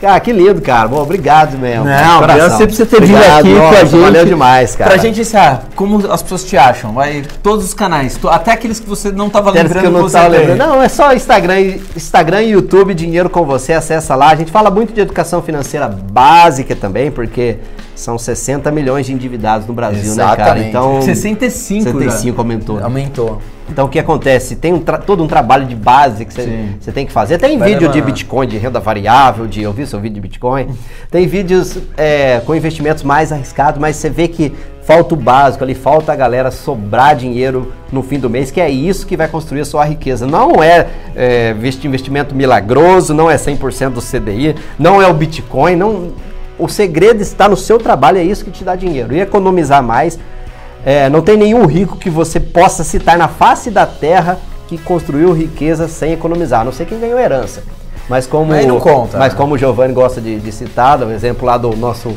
Cara, 0.01 0.21
que 0.21 0.33
lindo, 0.33 0.61
cara. 0.61 0.87
Bom, 0.87 1.03
obrigado 1.03 1.59
mesmo. 1.59 1.85
Não, 1.85 2.19
obrigado 2.19 2.51
você 2.57 2.67
por 2.67 2.87
ter 2.87 3.01
vindo 3.05 3.17
aqui 3.19 3.53
com 3.53 3.59
a 3.59 3.63
nossa, 3.65 3.87
gente. 3.87 4.01
Valeu 4.01 4.25
demais, 4.27 4.77
cara. 4.77 4.91
Pra 4.91 4.99
gente 5.03 5.21
encerrar, 5.21 5.63
como 5.75 6.11
as 6.13 6.23
pessoas 6.23 6.45
te 6.45 6.57
acham? 6.57 6.93
Vai 6.93 7.25
todos 7.43 7.65
os 7.65 7.75
canais, 7.75 8.17
to- 8.17 8.29
até 8.29 8.53
aqueles 8.53 8.79
que 8.79 8.89
você 8.89 9.11
não 9.11 9.29
tava 9.29 9.51
Aqueles 9.51 9.73
lembrando 9.73 9.83
que 9.83 9.89
eu 9.89 9.93
não 10.01 10.09
você 10.09 10.17
tava 10.17 10.29
lembrando. 10.29 10.57
Não, 10.59 10.81
é 10.83 10.89
só 10.89 11.13
Instagram, 11.13 11.79
Instagram 11.97 12.43
e 12.43 12.51
YouTube, 12.53 12.95
dinheiro 12.95 13.29
com 13.29 13.45
você, 13.45 13.73
acessa 13.73 14.15
lá. 14.15 14.31
A 14.31 14.37
gente 14.37 14.53
fala 14.53 14.71
muito 14.71 14.93
de 14.93 15.01
educação 15.01 15.43
financeira 15.43 15.89
básica 15.89 16.77
também, 16.77 17.11
porque 17.11 17.57
são 18.01 18.17
60 18.19 18.71
milhões 18.71 19.07
de 19.07 19.13
endividados 19.13 19.67
no 19.67 19.75
Brasil, 19.75 20.15
né, 20.15 20.23
cara? 20.25 20.35
Exatamente. 20.61 20.69
Então, 20.69 21.03
65 21.03 21.85
já. 21.85 21.93
65 21.93 22.41
aumentou. 22.41 22.83
Aumentou. 22.83 23.43
Então 23.71 23.85
o 23.85 23.89
que 23.89 23.99
acontece? 23.99 24.57
Tem 24.57 24.73
um 24.73 24.79
todo 24.79 25.23
um 25.23 25.27
trabalho 25.27 25.67
de 25.67 25.75
base 25.77 26.25
que 26.25 26.33
você 26.33 26.91
tem 26.93 27.05
que 27.05 27.13
fazer. 27.13 27.37
Tem 27.37 27.59
Vai 27.59 27.69
vídeo 27.75 27.89
de 27.89 27.97
levar- 27.97 28.07
Bitcoin, 28.07 28.47
de 28.49 28.57
renda 28.57 28.81
variável, 28.81 29.47
de 29.47 29.63
eu 29.63 29.73
vi 29.75 29.87
seu 29.87 30.01
vídeo 30.01 30.15
de 30.15 30.21
Bitcoin. 30.23 30.69
Tem 31.11 31.27
vídeos 31.27 31.77
é, 31.97 32.41
com 32.47 32.55
investimentos 32.55 33.03
mais 33.03 33.31
arriscados, 33.31 33.79
mas 33.79 33.97
você 33.97 34.09
vê 34.09 34.27
que 34.27 34.55
falta 34.85 35.13
o 35.13 35.19
básico 35.19 35.63
ali, 35.65 35.75
falta 35.75 36.11
a 36.13 36.17
galera 36.17 36.51
sobrar 36.51 37.15
dinheiro 37.15 37.71
no 37.93 38.03
fim 38.03 38.19
do 38.19 38.31
mês, 38.31 38.51
que 38.51 38.59
é 38.59 38.71
isso 38.71 39.07
que 39.07 39.19
vai 39.19 39.29
construir 39.29 39.61
a 39.61 39.65
sua 39.67 39.85
riqueza. 39.85 40.27
Não 40.27 40.63
é, 40.63 40.87
é 41.15 41.51
investi- 41.51 41.87
investimento 41.87 42.35
milagroso, 42.35 43.13
não 43.13 43.31
é 43.31 43.37
100% 43.37 43.91
do 43.91 44.01
CDI, 44.01 44.55
não 44.79 45.03
é 45.03 45.07
o 45.07 45.13
Bitcoin, 45.13 45.77
não. 45.77 46.09
O 46.59 46.69
segredo 46.69 47.21
está 47.21 47.49
no 47.49 47.57
seu 47.57 47.79
trabalho, 47.79 48.19
é 48.19 48.23
isso 48.23 48.45
que 48.45 48.51
te 48.51 48.65
dá 48.65 48.75
dinheiro. 48.75 49.15
E 49.15 49.21
economizar 49.21 49.83
mais 49.83 50.19
é, 50.85 51.09
não 51.09 51.23
tem 51.23 51.37
nenhum 51.37 51.67
rico 51.67 51.97
que 51.97 52.11
você 52.11 52.41
possa 52.41 52.83
citar 52.85 53.17
na 53.17 53.29
face 53.29 53.71
da 53.71 53.87
terra 53.87 54.39
que 54.67 54.77
construiu 54.77 55.33
riqueza 55.33 55.89
sem 55.89 56.13
economizar, 56.13 56.61
a 56.61 56.65
não 56.65 56.73
sei 56.73 56.85
quem 56.85 57.01
ganhou 57.01 57.19
herança. 57.19 57.63
Mas 58.09 58.27
como, 58.27 58.55
não 58.55 58.81
conta, 58.81 59.19
mas 59.19 59.33
né? 59.33 59.39
como 59.39 59.55
o 59.55 59.59
Giovanni 59.59 59.93
gosta 59.93 60.21
de, 60.21 60.39
de 60.39 60.53
citar, 60.53 61.01
o 61.03 61.11
exemplo 61.11 61.47
lá 61.47 61.59
do 61.59 61.77
nosso 61.77 62.15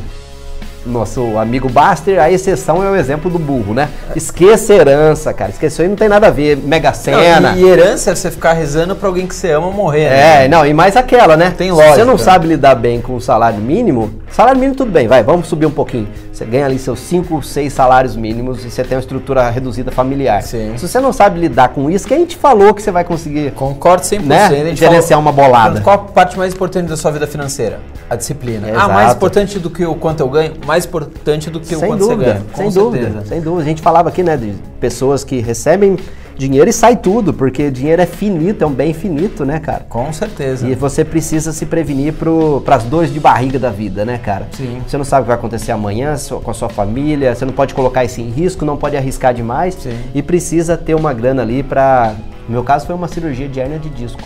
nosso 0.86 1.38
amigo 1.38 1.70
Baster, 1.70 2.20
a 2.20 2.32
exceção 2.32 2.84
é 2.84 2.89
o 2.89 2.96
exemplo 2.96 3.30
do 3.30 3.38
burro, 3.38 3.74
né? 3.74 3.89
Esqueça 4.15 4.74
herança, 4.74 5.34
cara. 5.34 5.52
Esqueceu 5.52 5.86
e 5.86 5.89
não 5.89 5.96
tem 5.96 6.10
nada 6.10 6.28
a 6.28 6.30
ver. 6.30 6.58
Mega 6.58 6.94
Sena. 6.94 7.52
Não, 7.52 7.58
e, 7.58 7.63
herança 7.63 8.12
é 8.12 8.15
você 8.15 8.32
ficar 8.32 8.54
rezando 8.54 8.96
pra 8.96 9.08
alguém 9.08 9.28
que 9.28 9.36
você 9.36 9.52
ama 9.52 9.72
morrer. 9.72 10.04
É, 10.04 10.39
né? 10.39 10.48
não, 10.48 10.65
e 10.65 10.74
mais 10.74 10.96
aquela, 10.96 11.38
né? 11.38 11.54
Tem 11.56 11.70
Se 11.70 11.76
você 11.76 11.84
lógica. 11.84 12.06
não 12.06 12.17
sabe 12.17 12.48
lidar 12.48 12.76
bem 12.76 13.02
com 13.02 13.15
o 13.15 13.22
salário 13.22 13.60
mínimo, 13.60 14.12
salário 14.30 14.60
mínimo 14.60 14.76
tudo 14.76 14.91
bem, 14.91 15.08
vai, 15.08 15.24
vamos 15.24 15.48
subir 15.48 15.65
um 15.65 15.72
pouquinho. 15.72 16.08
Você 16.41 16.45
ganha 16.45 16.65
ali 16.65 16.80
seus 16.80 16.99
5, 17.01 17.43
6 17.43 17.71
salários 17.71 18.15
mínimos 18.15 18.65
e 18.65 18.71
você 18.71 18.84
tem 18.84 18.97
uma 18.97 19.01
estrutura 19.01 19.47
reduzida 19.51 19.91
familiar. 19.91 20.41
Sim. 20.41 20.73
Se 20.75 20.88
você 20.88 20.99
não 20.99 21.13
sabe 21.13 21.39
lidar 21.39 21.69
com 21.69 21.88
isso, 21.88 22.08
quem 22.08 22.25
te 22.25 22.36
falou 22.36 22.73
que 22.73 22.82
você 22.82 22.89
vai 22.89 23.04
conseguir 23.04 23.51
Concordo 23.51 24.01
100%. 24.01 24.21
Né? 24.21 24.75
Gerenciar 24.75 25.19
uma 25.19 25.32
bolada. 25.32 25.82
Qual 25.82 25.95
a 25.95 25.99
parte 25.99 26.36
mais 26.39 26.51
importante 26.51 26.88
da 26.88 26.97
sua 26.97 27.12
vida 27.12 27.27
financeira? 27.27 27.80
A 28.10 28.15
disciplina. 28.15 28.65
Ah, 28.65 28.71
Exato. 28.71 28.91
mais 28.91 29.13
importante 29.13 29.60
do 29.60 29.69
que 29.69 29.86
o 29.86 29.93
quanto 29.93 30.21
eu 30.21 30.30
ganho? 30.30 30.54
Mais 30.65 30.84
importante 30.84 31.51
do 31.51 31.60
que 31.60 31.75
o 31.75 31.80
sem 31.80 31.88
quanto 31.88 31.99
dúvida, 31.99 32.23
você 32.23 32.32
ganha. 32.32 32.45
Com 32.51 32.58
sem 32.63 32.71
certeza. 32.71 33.10
dúvida, 33.10 33.25
sem 33.27 33.41
dúvida. 33.41 33.62
A 33.62 33.65
gente 33.65 33.82
falava 33.84 34.10
aqui, 34.10 34.23
né, 34.23 34.36
de 34.36 34.56
pessoas 34.80 35.23
que 35.23 35.39
recebem 35.41 35.95
dinheiro 36.38 36.70
e 36.70 36.74
sai 36.74 36.96
tudo, 36.96 37.34
porque 37.34 37.70
dinheiro 37.70 38.02
é 38.02 38.06
finito, 38.06 38.63
é 38.63 38.67
um 38.67 38.72
bem 38.72 38.94
finito, 38.94 39.46
né, 39.46 39.60
cara? 39.60 39.86
Com 39.88 40.12
certeza. 40.12 40.67
E 40.67 40.76
você 40.76 41.06
precisa 41.06 41.52
se 41.54 41.65
prevenir 41.65 42.13
para 42.13 42.76
as 42.76 42.84
dores 42.84 43.13
de 43.13 43.20
barriga 43.20 43.60
da 43.60 43.70
vida, 43.70 44.04
né, 44.04 44.17
cara? 44.17 44.48
Sim. 44.52 44.82
Você 44.86 44.98
não 44.98 45.06
sabe 45.06 45.22
o 45.22 45.24
que 45.26 45.28
vai 45.28 45.38
acontecer 45.38 45.72
amanhã 45.72 46.15
com 46.44 46.52
a 46.52 46.54
sua 46.54 46.70
família, 46.70 47.36
você 47.36 47.46
não 47.46 47.54
pode 47.54 47.74
colocar 47.74 48.04
isso 48.04 48.22
em 48.22 48.30
risco, 48.30 48.65
não 48.65 48.78
pode 48.78 48.98
arriscar 48.98 49.34
demais. 49.34 49.76
Sim. 49.76 49.98
E 50.13 50.22
precisa 50.22 50.78
ter 50.78 50.96
uma 50.96 51.13
grana 51.13 51.41
ali 51.41 51.63
para. 51.63 52.15
No 52.48 52.54
meu 52.54 52.63
caso 52.63 52.86
foi 52.86 52.96
uma 52.96 53.08
cirurgia 53.08 53.48
de 53.48 53.60
hernia 53.60 53.80
de 53.80 53.89
disco. 53.89 54.22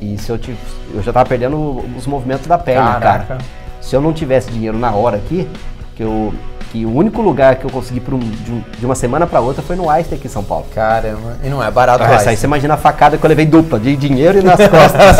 E 0.00 0.18
se 0.18 0.30
eu 0.30 0.38
tive, 0.38 0.58
eu 0.94 1.02
já 1.02 1.12
tava 1.12 1.28
perdendo 1.28 1.82
os 1.96 2.06
movimentos 2.06 2.46
da 2.46 2.58
perna, 2.58 2.94
Caraca. 2.94 3.24
cara. 3.24 3.40
Se 3.80 3.94
eu 3.94 4.00
não 4.00 4.12
tivesse 4.12 4.50
dinheiro 4.50 4.78
na 4.78 4.92
hora 4.92 5.16
aqui, 5.16 5.46
que 5.96 6.02
eu 6.02 6.32
que 6.72 6.84
o 6.84 6.92
único 6.92 7.22
lugar 7.22 7.54
que 7.54 7.64
eu 7.64 7.70
consegui 7.70 8.00
por 8.00 8.14
um- 8.14 8.18
de, 8.18 8.50
um- 8.50 8.64
de 8.80 8.84
uma 8.84 8.96
semana 8.96 9.28
para 9.28 9.38
outra 9.38 9.62
foi 9.62 9.76
no 9.76 9.88
Einstein 9.88 10.18
aqui 10.18 10.26
em 10.26 10.30
São 10.30 10.42
Paulo. 10.42 10.66
Caramba. 10.74 11.36
E 11.44 11.48
não 11.48 11.62
é 11.62 11.70
barato 11.70 12.02
Ah, 12.02 12.18
aí 12.30 12.36
você 12.36 12.46
imagina 12.46 12.74
a 12.74 12.76
facada 12.76 13.16
que 13.16 13.24
eu 13.24 13.28
levei 13.28 13.46
dupla, 13.46 13.78
de 13.78 13.94
dinheiro 13.94 14.40
e 14.40 14.42
nas 14.42 14.56
costas. 14.56 15.16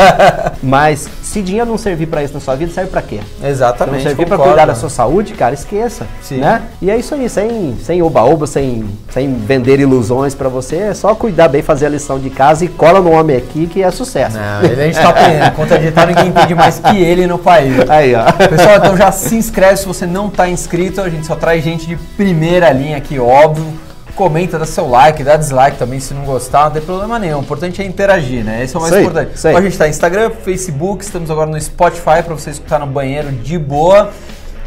Mas 0.60 1.08
se 1.34 1.42
dinheiro 1.42 1.68
não 1.68 1.76
servir 1.76 2.06
pra 2.06 2.22
isso 2.22 2.32
na 2.32 2.38
sua 2.38 2.54
vida, 2.54 2.72
serve 2.72 2.92
pra 2.92 3.02
quê? 3.02 3.18
Se 3.18 3.42
não 3.42 3.48
Exatamente. 3.48 4.04
servir 4.04 4.22
concordo. 4.22 4.44
cuidar 4.44 4.66
da 4.66 4.74
sua 4.76 4.88
saúde, 4.88 5.32
cara, 5.32 5.52
esqueça. 5.52 6.06
Sim. 6.22 6.36
Né? 6.38 6.62
E 6.80 6.88
é 6.88 6.96
isso 6.96 7.12
aí, 7.12 7.28
sem, 7.28 7.76
sem 7.82 8.00
oba-oba, 8.00 8.46
sem, 8.46 8.84
sem 9.10 9.34
vender 9.34 9.80
ilusões 9.80 10.32
pra 10.32 10.48
você, 10.48 10.76
é 10.76 10.94
só 10.94 11.12
cuidar 11.12 11.48
bem, 11.48 11.60
fazer 11.60 11.86
a 11.86 11.88
lição 11.88 12.20
de 12.20 12.30
casa 12.30 12.64
e 12.64 12.68
cola 12.68 13.00
no 13.00 13.10
homem 13.10 13.36
aqui 13.36 13.66
que 13.66 13.82
é 13.82 13.90
sucesso. 13.90 14.36
Não, 14.38 14.62
ele 14.62 14.80
a 14.80 14.84
gente 14.86 15.00
tá 15.00 15.08
aprendendo. 15.08 15.50
Contraditório 15.56 16.14
ninguém 16.14 16.28
entende 16.28 16.54
mais 16.54 16.78
que 16.78 17.02
ele 17.02 17.26
no 17.26 17.36
país. 17.38 17.90
Aí, 17.90 18.14
ó. 18.14 18.30
Pessoal, 18.30 18.76
então 18.76 18.96
já 18.96 19.10
se 19.10 19.34
inscreve 19.34 19.78
se 19.78 19.86
você 19.86 20.06
não 20.06 20.30
tá 20.30 20.48
inscrito. 20.48 21.00
A 21.00 21.08
gente 21.08 21.26
só 21.26 21.34
traz 21.34 21.64
gente 21.64 21.84
de 21.84 21.96
primeira 22.16 22.70
linha 22.70 22.96
aqui, 22.96 23.18
óbvio. 23.18 23.83
Comenta, 24.14 24.58
dá 24.58 24.66
seu 24.66 24.88
like, 24.88 25.24
dá 25.24 25.36
dislike 25.36 25.76
também 25.76 25.98
se 25.98 26.14
não 26.14 26.24
gostar, 26.24 26.66
não 26.66 26.70
tem 26.70 26.82
problema 26.82 27.18
nenhum. 27.18 27.38
O 27.38 27.42
importante 27.42 27.82
é 27.82 27.84
interagir, 27.84 28.44
né? 28.44 28.62
Esse 28.62 28.76
é 28.76 28.78
o 28.78 28.82
mais 28.82 28.94
aí, 28.94 29.02
importante. 29.02 29.30
aí. 29.32 29.52
Então, 29.52 29.56
a 29.56 29.62
gente 29.62 29.78
tá 29.78 29.84
no 29.84 29.90
Instagram, 29.90 30.30
Facebook, 30.30 31.04
estamos 31.04 31.30
agora 31.30 31.50
no 31.50 31.60
Spotify 31.60 32.22
para 32.24 32.34
você 32.34 32.50
escutar 32.50 32.78
no 32.78 32.86
banheiro 32.86 33.32
de 33.32 33.58
boa. 33.58 34.12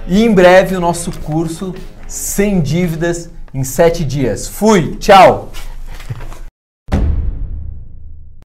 E 0.08 0.24
em 0.24 0.34
breve 0.34 0.76
o 0.76 0.80
nosso 0.80 1.12
curso 1.20 1.74
Sem 2.08 2.62
Dívidas 2.62 3.30
em 3.54 3.64
7 3.64 4.04
dias. 4.04 4.48
Fui, 4.48 4.96
tchau! 4.96 5.52